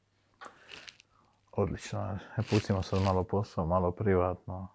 [1.57, 2.19] Odlično.
[2.37, 4.69] E, Pustimo sad malo posao, malo privatno.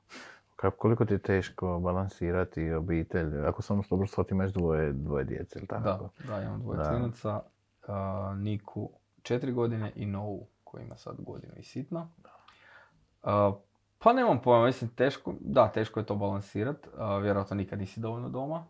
[0.55, 3.45] Kako, koliko ti je teško balansirati obitelj?
[3.45, 5.83] Ako sam dobro shvatim, imaš dvoje, dvoje djece, ili tako?
[5.83, 7.41] Da, da, imam dvoje klinaca,
[8.37, 8.89] Niku
[9.21, 12.07] četiri godine i Novu koji ima sad godinu i sitno.
[13.99, 18.29] Pa nemam pojma, mislim teško, da teško je to balansirat, a, vjerojatno nikad nisi dovoljno
[18.29, 18.65] doma,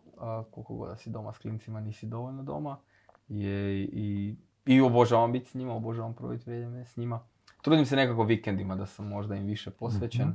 [0.50, 2.76] koliko god da si doma s klincima nisi dovoljno doma
[3.28, 4.36] je, i,
[4.66, 7.20] i obožavam biti s njima, obožavam proviti vrijeme s njima.
[7.62, 10.32] Trudim se nekako vikendima da sam možda im više posvećen Mhm.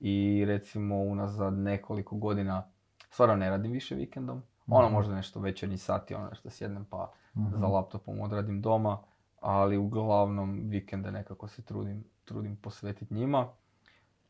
[0.00, 2.62] i recimo unazad nekoliko godina
[3.10, 4.42] stvarno ne radim više vikendom.
[4.66, 4.94] Ono Mhm.
[4.94, 7.56] možda nešto večernji sati, ono nešto sjednem pa Mhm.
[7.56, 8.98] za laptopom odradim doma,
[9.40, 13.48] ali uglavnom vikende nekako se trudim, trudim posvetiti njima.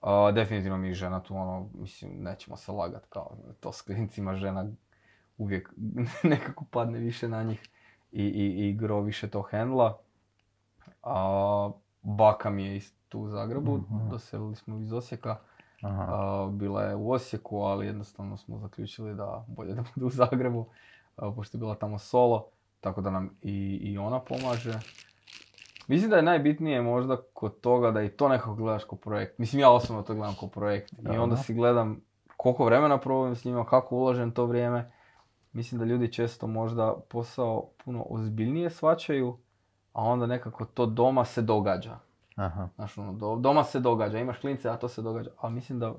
[0.01, 4.67] A, definitivno mi žena tu ono, mislim, nećemo se lagat kao to s klincima žena
[5.39, 5.73] uvijek
[6.23, 7.69] nekako padne više na njih
[8.13, 9.99] i, i, i gro više to hendla.
[11.03, 11.71] A,
[12.09, 14.09] baka mi je tu u Zagrebu, Mhm.
[14.11, 15.37] doselili smo iz Osijeka.
[15.83, 20.67] A, bila je u Osijeku, ali jednostavno smo zaključili da bolje da bude u Zagrebu,
[21.37, 22.47] pošto je bila tamo solo,
[22.81, 23.53] tako da nam i,
[23.83, 24.79] i ona pomaže.
[25.89, 29.39] Mislim da je najbitnije možda kod toga da i to nekako gledaš kao projekt.
[29.39, 30.93] Mislim, ja osobno to gledam kao projekt.
[30.93, 31.43] I Da, onda da.
[31.43, 32.01] si gledam
[32.37, 34.93] koliko vremena provodim s njima, kako ulažem to vrijeme.
[35.53, 39.37] Mislim da ljudi često možda posao puno ozbiljnije shvaćaju,
[39.99, 41.99] a onda nekako to doma se događa.
[42.37, 42.69] Aha.
[42.75, 45.31] Znaš, ono, do- doma se događa, imaš klince, a to se događa.
[45.39, 45.95] A mislim da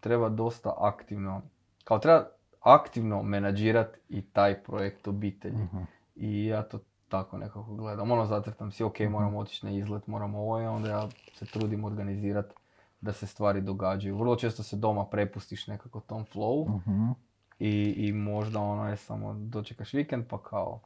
[0.00, 1.42] treba dosta aktivno,
[1.84, 2.26] kao treba
[2.60, 5.56] aktivno menadžirati i taj projekt obitelji.
[5.56, 5.78] Mhm.
[6.16, 6.78] I ja to
[7.08, 8.10] tako nekako gledam.
[8.10, 9.12] Ono, zacrtam si, ok, Mhm.
[9.12, 12.54] moramo otići na izlet, moramo ovo i onda ja se trudim organizirati
[13.00, 14.18] da se stvari događaju.
[14.18, 17.10] Vrlo često se doma prepustiš nekako tom flowu Mhm.
[17.58, 20.80] i, i možda ono je samo dočekaš vikend pa kao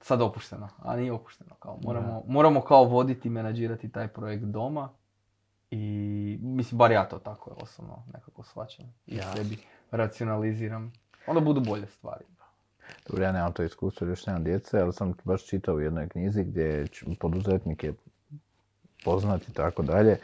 [0.00, 1.54] sad opušteno, a nije opušteno.
[1.54, 4.88] Kao, moramo, moramo kao voditi i menadžirati taj projekt doma
[5.70, 9.32] i mislim, bar ja to tako osobno nekako shvaćam i Jasno.
[9.36, 9.58] sebi
[9.90, 10.92] racionaliziram.
[11.26, 12.24] Onda budu bolje stvari.
[13.08, 16.44] Dobro, ja nemam to iskustvo, još nemam djece, ali sam baš čitao u jednoj knjizi
[16.44, 16.86] gdje
[17.20, 17.94] poduzetnik je
[19.04, 20.18] poznat i tako dalje.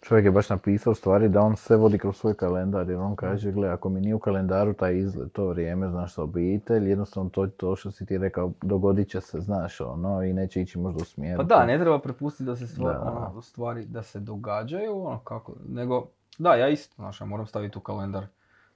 [0.00, 3.52] Čovjek je baš napisao stvari da on sve vodi kroz svoj kalendar jer on kaže,
[3.52, 7.46] gle, ako mi nije u kalendaru taj izlet, to vrijeme, znaš, sa obitelj, jednostavno to,
[7.46, 11.04] to što si ti rekao, dogodit će se, znaš, ono, i neće ići možda u
[11.04, 11.36] smjeru.
[11.36, 13.28] Pa da, ne treba prepustiti da se stvari, Da.
[13.32, 16.06] ono, stvari da se događaju, ono kako, nego,
[16.38, 18.22] da, ja isto, znaš, ja moram staviti u kalendar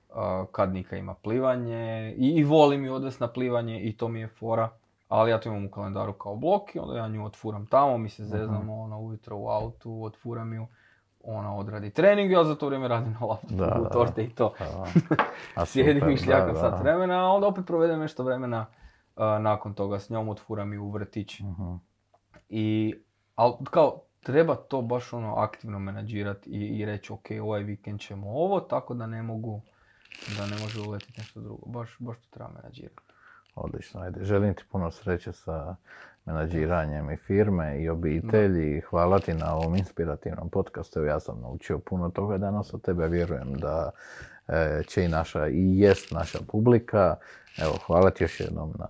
[0.09, 0.17] uh,
[0.53, 4.29] kad Nika ima plivanje i, i volim ju odvesti na plivanje i to mi je
[4.29, 4.69] fora,
[5.09, 8.09] ali ja to imam u kalendaru kao blok i onda ja nju otfuram tamo, mi
[8.09, 10.67] se zeznamo ono, ujutro u autu, otfuram ju,
[11.27, 14.55] ona odradi trening, ja za to vrijeme radim na laptopu, Da, da, torte i to.
[14.61, 14.87] A,
[15.61, 16.77] a Sjedim i šljakam da, sat da.
[16.77, 18.67] vremena, a onda opet provedem nešto vremena
[19.17, 21.41] uh, nakon toga s njom, otfuram ju u vrtić.
[21.41, 21.75] Mhm.
[22.49, 22.95] I,
[23.35, 28.31] ali kao, treba to baš ono aktivno menadžirati i, i reći ok, ovaj vikend ćemo
[28.31, 29.61] ovo, tako da ne mogu,
[30.39, 31.67] da ne može uletiti nešto drugo.
[31.67, 33.03] Baš, baš to treba menadžirati.
[33.55, 34.25] Odlično, ajde.
[34.25, 35.77] Želim ti puno sreće sa
[36.25, 38.81] menadžiranjem i firme i obitelji.
[38.81, 41.05] Hvala ti na ovom inspirativnom podcastu.
[41.05, 43.09] Ja sam naučio puno toga danas od tebe.
[43.09, 43.91] Vjerujem da
[44.49, 47.17] e, će i naša, i jest naša publika.
[47.63, 48.89] Evo, hvala ti još jednom na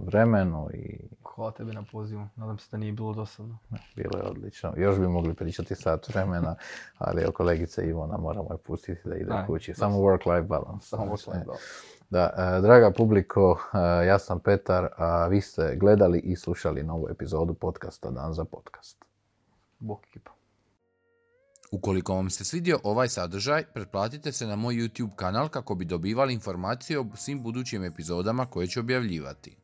[0.00, 0.98] vremenu i
[1.36, 3.58] Hvala tebi na pozivu, nadam se da nije bilo dosadno.
[3.96, 4.72] bilo je odlično.
[4.76, 6.56] Još bi mogli pričati sat vremena,
[6.98, 9.74] ali evo kolegica Ivona moramo je pustiti da ide Aj, kući.
[9.74, 10.86] Samo work-life balance.
[10.86, 11.64] Samo work-life balance.
[12.10, 17.08] Da, e, draga publiko, e, ja sam Petar, a vi ste gledali i slušali novu
[17.10, 19.04] epizodu podcasta Dan za podcast.
[19.78, 20.30] Bok ekipa.
[21.72, 26.34] Ukoliko vam se svidio ovaj sadržaj, pretplatite se na moj YouTube kanal kako bi dobivali
[26.34, 29.56] informacije o svim budućim epizodama koje ću objavljivati.